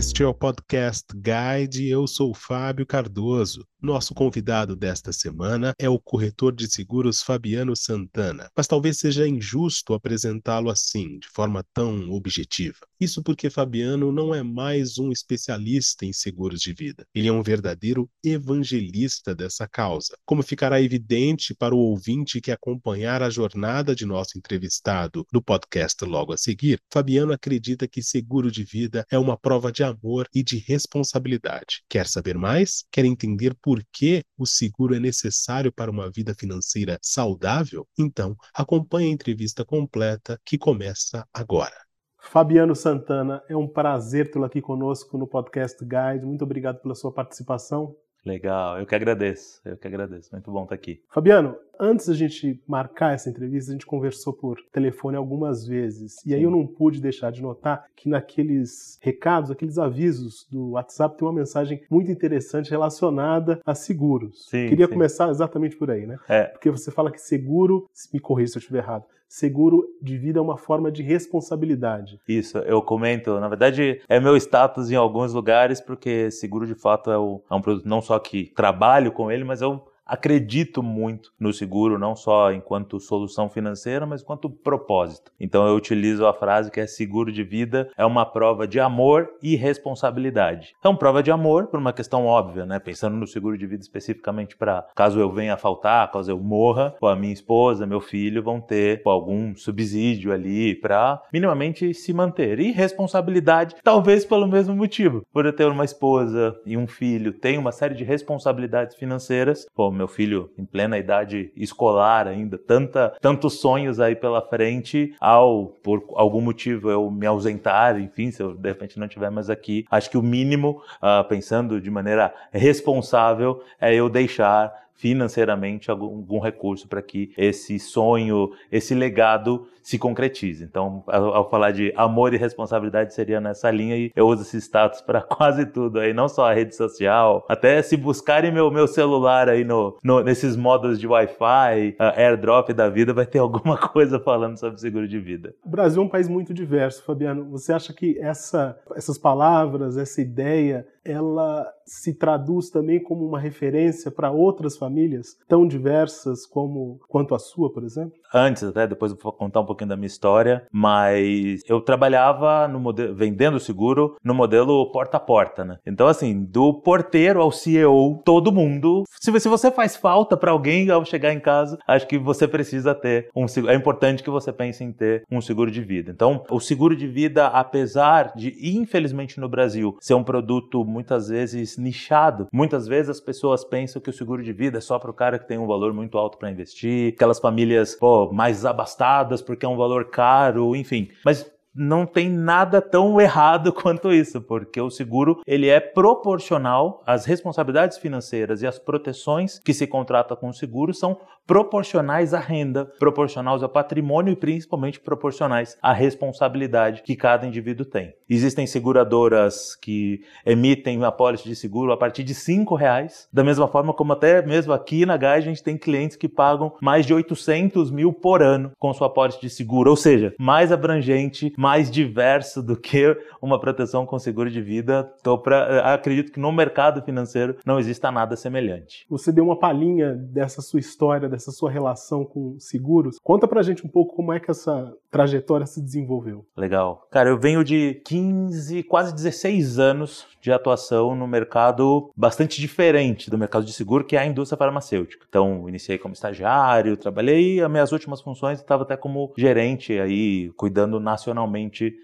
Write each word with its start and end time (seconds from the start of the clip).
Este 0.00 0.22
é 0.22 0.26
o 0.26 0.32
Podcast 0.32 1.08
Guide 1.14 1.86
eu 1.86 2.06
sou 2.06 2.30
o 2.30 2.34
Fábio 2.34 2.86
Cardoso. 2.86 3.66
Nosso 3.82 4.12
convidado 4.12 4.76
desta 4.76 5.10
semana 5.10 5.72
é 5.78 5.88
o 5.88 5.98
corretor 5.98 6.54
de 6.54 6.70
seguros 6.70 7.22
Fabiano 7.22 7.74
Santana, 7.74 8.50
mas 8.54 8.66
talvez 8.66 8.98
seja 8.98 9.26
injusto 9.26 9.94
apresentá-lo 9.94 10.68
assim, 10.68 11.18
de 11.18 11.26
forma 11.28 11.64
tão 11.72 12.10
objetiva. 12.10 12.76
Isso 13.00 13.22
porque 13.22 13.48
Fabiano 13.48 14.12
não 14.12 14.34
é 14.34 14.42
mais 14.42 14.98
um 14.98 15.10
especialista 15.10 16.04
em 16.04 16.12
seguros 16.12 16.60
de 16.60 16.74
vida. 16.74 17.06
Ele 17.14 17.28
é 17.28 17.32
um 17.32 17.42
verdadeiro 17.42 18.06
evangelista 18.22 19.34
dessa 19.34 19.66
causa. 19.66 20.14
Como 20.26 20.42
ficará 20.42 20.82
evidente 20.82 21.54
para 21.54 21.74
o 21.74 21.78
ouvinte 21.78 22.42
que 22.42 22.50
acompanhar 22.50 23.22
a 23.22 23.30
jornada 23.30 23.94
de 23.94 24.04
nosso 24.04 24.36
entrevistado 24.36 25.26
no 25.32 25.42
podcast 25.42 26.04
logo 26.04 26.34
a 26.34 26.36
seguir, 26.36 26.78
Fabiano 26.92 27.32
acredita 27.32 27.88
que 27.88 28.02
seguro 28.02 28.50
de 28.50 28.62
vida 28.62 29.06
é 29.10 29.18
uma 29.18 29.38
prova 29.38 29.72
de 29.72 29.82
amor 29.82 30.28
e 30.34 30.42
de 30.42 30.58
responsabilidade. 30.58 31.82
Quer 31.88 32.06
saber 32.06 32.36
mais? 32.36 32.84
Quer 32.92 33.06
entender 33.06 33.54
por 33.62 33.69
por 33.70 33.84
que 33.92 34.24
o 34.36 34.44
seguro 34.46 34.96
é 34.96 34.98
necessário 34.98 35.72
para 35.72 35.92
uma 35.92 36.10
vida 36.10 36.34
financeira 36.34 36.98
saudável? 37.00 37.86
Então, 37.96 38.34
acompanhe 38.52 39.08
a 39.08 39.12
entrevista 39.12 39.64
completa 39.64 40.40
que 40.44 40.58
começa 40.58 41.24
agora. 41.32 41.76
Fabiano 42.18 42.74
Santana, 42.74 43.44
é 43.48 43.56
um 43.56 43.68
prazer 43.68 44.28
tê-lo 44.28 44.44
aqui 44.44 44.60
conosco 44.60 45.16
no 45.16 45.24
Podcast 45.24 45.78
Guide. 45.84 46.26
Muito 46.26 46.42
obrigado 46.42 46.80
pela 46.80 46.96
sua 46.96 47.12
participação. 47.12 47.94
Legal, 48.24 48.78
eu 48.78 48.86
que 48.86 48.94
agradeço, 48.94 49.60
eu 49.64 49.76
que 49.76 49.86
agradeço. 49.86 50.30
Muito 50.32 50.50
bom 50.50 50.64
estar 50.64 50.74
aqui. 50.74 51.02
Fabiano, 51.08 51.56
antes 51.78 52.06
da 52.06 52.14
gente 52.14 52.62
marcar 52.66 53.14
essa 53.14 53.30
entrevista, 53.30 53.70
a 53.70 53.74
gente 53.74 53.86
conversou 53.86 54.32
por 54.32 54.58
telefone 54.70 55.16
algumas 55.16 55.66
vezes. 55.66 56.16
E 56.26 56.34
aí 56.34 56.42
eu 56.42 56.50
não 56.50 56.66
pude 56.66 57.00
deixar 57.00 57.32
de 57.32 57.40
notar 57.40 57.86
que 57.96 58.08
naqueles 58.08 58.98
recados, 59.00 59.50
aqueles 59.50 59.78
avisos 59.78 60.46
do 60.50 60.72
WhatsApp, 60.72 61.16
tem 61.16 61.26
uma 61.26 61.34
mensagem 61.34 61.82
muito 61.90 62.10
interessante 62.10 62.70
relacionada 62.70 63.60
a 63.64 63.74
seguros. 63.74 64.46
Sim, 64.48 64.68
Queria 64.68 64.86
sim. 64.86 64.92
começar 64.92 65.30
exatamente 65.30 65.76
por 65.76 65.90
aí, 65.90 66.06
né? 66.06 66.18
É. 66.28 66.44
Porque 66.44 66.70
você 66.70 66.90
fala 66.90 67.10
que 67.10 67.20
seguro, 67.20 67.88
me 68.12 68.20
corrija 68.20 68.52
se 68.52 68.58
eu 68.58 68.60
estiver 68.60 68.80
errado, 68.80 69.04
seguro 69.30 69.86
de 70.02 70.18
vida 70.18 70.40
é 70.40 70.42
uma 70.42 70.56
forma 70.56 70.90
de 70.90 71.04
responsabilidade. 71.04 72.20
Isso, 72.26 72.58
eu 72.58 72.82
comento. 72.82 73.38
Na 73.38 73.46
verdade, 73.46 74.02
é 74.08 74.18
meu 74.18 74.36
status 74.36 74.90
em 74.90 74.96
alguns 74.96 75.32
lugares, 75.32 75.80
porque 75.80 76.32
seguro 76.32 76.66
de 76.66 76.74
fato 76.74 77.12
é, 77.12 77.16
o, 77.16 77.40
é 77.48 77.54
um 77.54 77.62
produto 77.62 77.88
não 77.88 78.02
só 78.02 78.18
que 78.18 78.52
trabalho 78.56 79.12
com 79.12 79.30
ele, 79.30 79.44
mas 79.44 79.62
eu 79.62 79.86
acredito 80.10 80.82
muito 80.82 81.30
no 81.38 81.52
seguro, 81.52 81.98
não 81.98 82.16
só 82.16 82.52
enquanto 82.52 82.98
solução 82.98 83.48
financeira, 83.48 84.04
mas 84.04 84.22
enquanto 84.22 84.50
propósito. 84.50 85.30
Então 85.38 85.66
eu 85.66 85.76
utilizo 85.76 86.26
a 86.26 86.34
frase 86.34 86.70
que 86.70 86.80
é 86.80 86.86
seguro 86.86 87.30
de 87.30 87.44
vida 87.44 87.88
é 87.96 88.04
uma 88.04 88.26
prova 88.26 88.66
de 88.66 88.80
amor 88.80 89.30
e 89.42 89.54
responsabilidade. 89.54 90.74
Então, 90.78 90.96
prova 90.96 91.22
de 91.22 91.30
amor 91.30 91.68
por 91.68 91.78
uma 91.78 91.92
questão 91.92 92.26
óbvia, 92.26 92.66
né? 92.66 92.78
Pensando 92.78 93.16
no 93.16 93.26
seguro 93.26 93.56
de 93.56 93.66
vida 93.66 93.82
especificamente 93.82 94.56
para 94.56 94.86
caso 94.94 95.20
eu 95.20 95.30
venha 95.30 95.54
a 95.54 95.56
faltar, 95.56 96.10
caso 96.10 96.30
eu 96.30 96.38
morra, 96.38 96.94
a 97.02 97.14
minha 97.14 97.32
esposa, 97.32 97.86
meu 97.86 98.00
filho 98.00 98.42
vão 98.42 98.60
ter 98.60 99.02
algum 99.04 99.54
subsídio 99.54 100.32
ali 100.32 100.74
para 100.74 101.22
minimamente 101.32 101.92
se 101.94 102.12
manter. 102.12 102.58
E 102.58 102.72
responsabilidade, 102.72 103.76
talvez 103.82 104.24
pelo 104.24 104.48
mesmo 104.48 104.74
motivo. 104.74 105.22
Por 105.32 105.46
eu 105.46 105.52
ter 105.52 105.66
uma 105.66 105.84
esposa 105.84 106.56
e 106.66 106.76
um 106.76 106.86
filho, 106.86 107.32
tenho 107.32 107.60
uma 107.60 107.72
série 107.72 107.94
de 107.94 108.04
responsabilidades 108.04 108.96
financeiras, 108.96 109.66
pô, 109.74 109.90
meu 110.00 110.08
filho 110.08 110.50
em 110.56 110.64
plena 110.64 110.96
idade 110.96 111.52
escolar 111.54 112.26
ainda, 112.26 112.56
tanta, 112.56 113.14
tantos 113.20 113.60
sonhos 113.60 114.00
aí 114.00 114.16
pela 114.16 114.40
frente, 114.40 115.14
ao 115.20 115.66
por 115.82 116.02
algum 116.14 116.40
motivo 116.40 116.90
eu 116.90 117.10
me 117.10 117.26
ausentar, 117.26 118.00
enfim, 118.00 118.30
se 118.30 118.42
eu 118.42 118.54
de 118.54 118.68
repente 118.68 118.98
não 118.98 119.06
estiver 119.06 119.30
mais 119.30 119.50
aqui, 119.50 119.84
acho 119.90 120.10
que 120.10 120.16
o 120.16 120.22
mínimo, 120.22 120.82
uh, 121.02 121.22
pensando 121.28 121.80
de 121.80 121.90
maneira 121.90 122.32
responsável, 122.50 123.62
é 123.78 123.94
eu 123.94 124.08
deixar 124.08 124.72
financeiramente 125.00 125.90
algum, 125.90 126.16
algum 126.16 126.38
recurso 126.38 126.86
para 126.86 127.00
que 127.00 127.32
esse 127.36 127.78
sonho, 127.78 128.50
esse 128.70 128.94
legado 128.94 129.66
se 129.82 129.98
concretize. 129.98 130.62
Então, 130.62 131.02
ao, 131.06 131.34
ao, 131.34 131.50
falar 131.50 131.70
de 131.70 131.90
amor 131.96 132.34
e 132.34 132.36
responsabilidade, 132.36 133.14
seria 133.14 133.40
nessa 133.40 133.70
linha 133.70 133.96
e 133.96 134.12
eu 134.14 134.28
uso 134.28 134.42
esse 134.42 134.58
status 134.58 135.00
para 135.00 135.22
quase 135.24 135.64
tudo 135.64 135.98
aí, 135.98 136.12
não 136.12 136.28
só 136.28 136.50
a 136.50 136.52
rede 136.52 136.76
social, 136.76 137.46
até 137.48 137.80
se 137.80 137.96
buscarem 137.96 138.52
meu, 138.52 138.70
meu 138.70 138.86
celular 138.86 139.48
aí 139.48 139.64
no, 139.64 139.96
no 140.04 140.22
nesses 140.22 140.54
modos 140.54 141.00
de 141.00 141.06
Wi-Fi, 141.06 141.96
AirDrop 141.98 142.74
da 142.74 142.90
vida, 142.90 143.14
vai 143.14 143.24
ter 143.24 143.38
alguma 143.38 143.78
coisa 143.88 144.20
falando 144.20 144.58
sobre 144.58 144.78
seguro 144.78 145.08
de 145.08 145.18
vida. 145.18 145.54
O 145.64 145.70
Brasil 145.70 146.02
é 146.02 146.04
um 146.04 146.08
país 146.08 146.28
muito 146.28 146.52
diverso, 146.52 147.02
Fabiano. 147.04 147.48
Você 147.50 147.72
acha 147.72 147.94
que 147.94 148.18
essa, 148.20 148.78
essas 148.94 149.16
palavras, 149.16 149.96
essa 149.96 150.20
ideia, 150.20 150.86
ela 151.10 151.66
se 151.84 152.14
traduz 152.14 152.70
também 152.70 153.02
como 153.02 153.26
uma 153.26 153.38
referência 153.38 154.10
para 154.10 154.30
outras 154.30 154.76
famílias 154.76 155.36
tão 155.48 155.66
diversas 155.66 156.46
como 156.46 157.00
quanto 157.08 157.34
a 157.34 157.38
sua, 157.38 157.72
por 157.72 157.82
exemplo? 157.82 158.12
Antes, 158.32 158.62
até 158.62 158.86
depois 158.86 159.10
eu 159.10 159.18
vou 159.20 159.32
contar 159.32 159.60
um 159.60 159.66
pouquinho 159.66 159.88
da 159.88 159.96
minha 159.96 160.06
história, 160.06 160.64
mas 160.70 161.62
eu 161.68 161.80
trabalhava 161.80 162.68
no 162.68 162.78
modelo, 162.78 163.14
vendendo 163.14 163.58
seguro 163.58 164.16
no 164.22 164.34
modelo 164.34 164.90
porta 164.92 165.16
a 165.16 165.20
porta, 165.20 165.64
né? 165.64 165.78
Então, 165.84 166.06
assim, 166.06 166.44
do 166.44 166.74
porteiro 166.74 167.40
ao 167.40 167.50
CEO, 167.50 168.20
todo 168.24 168.52
mundo. 168.52 169.02
Se, 169.18 169.38
se 169.40 169.48
você 169.48 169.70
faz 169.70 169.96
falta 169.96 170.36
para 170.36 170.52
alguém 170.52 170.90
ao 170.90 171.04
chegar 171.04 171.32
em 171.32 171.40
casa, 171.40 171.78
acho 171.86 172.06
que 172.06 172.18
você 172.18 172.46
precisa 172.46 172.94
ter 172.94 173.28
um 173.34 173.48
seguro. 173.48 173.72
É 173.72 173.76
importante 173.76 174.22
que 174.22 174.30
você 174.30 174.52
pense 174.52 174.84
em 174.84 174.92
ter 174.92 175.24
um 175.30 175.40
seguro 175.40 175.70
de 175.70 175.80
vida. 175.80 176.12
Então, 176.12 176.44
o 176.50 176.60
seguro 176.60 176.94
de 176.94 177.08
vida, 177.08 177.48
apesar 177.48 178.32
de, 178.36 178.56
infelizmente, 178.62 179.40
no 179.40 179.48
Brasil, 179.48 179.96
ser 180.00 180.14
um 180.14 180.24
produto 180.24 180.84
muitas 181.00 181.28
vezes 181.28 181.76
nichado. 181.76 182.46
Muitas 182.52 182.86
vezes 182.86 183.10
as 183.10 183.20
pessoas 183.20 183.64
pensam 183.64 184.00
que 184.00 184.10
o 184.10 184.12
seguro 184.12 184.42
de 184.42 184.52
vida 184.52 184.78
é 184.78 184.80
só 184.80 184.98
para 184.98 185.10
o 185.10 185.14
cara 185.14 185.38
que 185.38 185.48
tem 185.48 185.58
um 185.58 185.66
valor 185.66 185.92
muito 185.92 186.18
alto 186.18 186.38
para 186.38 186.50
investir, 186.50 187.14
aquelas 187.14 187.38
famílias 187.38 187.94
pô, 187.94 188.30
mais 188.32 188.64
abastadas 188.64 189.42
porque 189.42 189.64
é 189.64 189.68
um 189.68 189.76
valor 189.76 190.10
caro, 190.10 190.76
enfim. 190.76 191.08
Mas 191.24 191.50
não 191.74 192.06
tem 192.06 192.28
nada 192.28 192.80
tão 192.80 193.18
errado 193.20 193.72
quanto 193.72 194.12
isso, 194.12 194.40
porque 194.40 194.80
o 194.80 194.90
seguro 194.90 195.40
ele 195.46 195.68
é 195.68 195.80
proporcional 195.80 197.02
às 197.06 197.24
responsabilidades 197.24 197.98
financeiras 197.98 198.62
e 198.62 198.66
as 198.66 198.78
proteções 198.78 199.58
que 199.58 199.74
se 199.74 199.86
contrata 199.86 200.36
com 200.36 200.48
o 200.48 200.54
seguro 200.54 200.92
são 200.92 201.18
proporcionais 201.46 202.32
à 202.32 202.38
renda, 202.38 202.84
proporcionais 202.98 203.60
ao 203.60 203.68
patrimônio 203.68 204.32
e 204.32 204.36
principalmente 204.36 205.00
proporcionais 205.00 205.76
à 205.82 205.92
responsabilidade 205.92 207.02
que 207.02 207.16
cada 207.16 207.44
indivíduo 207.44 207.84
tem. 207.84 208.14
Existem 208.28 208.68
seguradoras 208.68 209.74
que 209.74 210.20
emitem 210.46 211.02
a 211.04 211.10
pólice 211.10 211.48
de 211.48 211.56
seguro 211.56 211.90
a 211.90 211.96
partir 211.96 212.22
de 212.22 212.34
cinco 212.34 212.76
reais, 212.76 213.28
da 213.32 213.42
mesma 213.42 213.66
forma 213.66 213.92
como 213.92 214.12
até 214.12 214.40
mesmo 214.46 214.72
aqui 214.72 215.04
na 215.04 215.16
GAI 215.16 215.38
a 215.38 215.40
gente 215.40 215.62
tem 215.62 215.76
clientes 215.76 216.16
que 216.16 216.28
pagam 216.28 216.72
mais 216.80 217.04
de 217.04 217.12
800 217.12 217.90
mil 217.90 218.12
por 218.12 218.42
ano 218.42 218.70
com 218.78 218.92
sua 218.92 219.10
pólice 219.10 219.40
de 219.40 219.50
seguro, 219.50 219.90
ou 219.90 219.96
seja, 219.96 220.32
mais 220.38 220.70
abrangente, 220.70 221.52
mais 221.60 221.90
diverso 221.90 222.62
do 222.62 222.74
que 222.74 223.14
uma 223.42 223.60
proteção 223.60 224.06
com 224.06 224.18
seguro 224.18 224.50
de 224.50 224.62
vida. 224.62 225.04
Tô 225.22 225.36
pra, 225.36 225.92
acredito 225.92 226.32
que 226.32 226.40
no 226.40 226.50
mercado 226.50 227.02
financeiro 227.02 227.56
não 227.66 227.78
exista 227.78 228.10
nada 228.10 228.34
semelhante. 228.34 229.04
Você 229.10 229.30
deu 229.30 229.44
uma 229.44 229.58
palhinha 229.58 230.14
dessa 230.14 230.62
sua 230.62 230.80
história, 230.80 231.28
essa 231.30 231.52
sua 231.52 231.70
relação 231.70 232.24
com 232.24 232.58
seguros. 232.58 233.18
Conta 233.22 233.46
pra 233.46 233.60
gente 233.60 233.86
um 233.86 233.90
pouco 233.90 234.16
como 234.16 234.32
é 234.32 234.40
que 234.40 234.50
essa 234.50 234.90
trajetória 235.10 235.66
se 235.66 235.82
desenvolveu. 235.82 236.46
Legal. 236.56 237.06
Cara, 237.10 237.28
eu 237.28 237.38
venho 237.38 237.62
de 237.62 238.00
15, 238.06 238.82
quase 238.84 239.14
16 239.14 239.78
anos 239.78 240.26
de 240.40 240.50
atuação 240.50 241.14
no 241.14 241.26
mercado 241.26 242.10
bastante 242.16 242.58
diferente 242.58 243.28
do 243.28 243.36
mercado 243.36 243.66
de 243.66 243.74
seguro, 243.74 244.04
que 244.04 244.16
é 244.16 244.20
a 244.20 244.26
indústria 244.26 244.56
farmacêutica. 244.56 245.26
Então, 245.28 245.68
iniciei 245.68 245.98
como 245.98 246.14
estagiário, 246.14 246.96
trabalhei, 246.96 247.60
as 247.60 247.70
minhas 247.70 247.92
últimas 247.92 248.22
funções 248.22 248.60
estava 248.60 248.84
até 248.84 248.96
como 248.96 249.30
gerente 249.36 249.98
aí, 249.98 250.50
cuidando 250.56 250.98
nacionalmente 250.98 251.49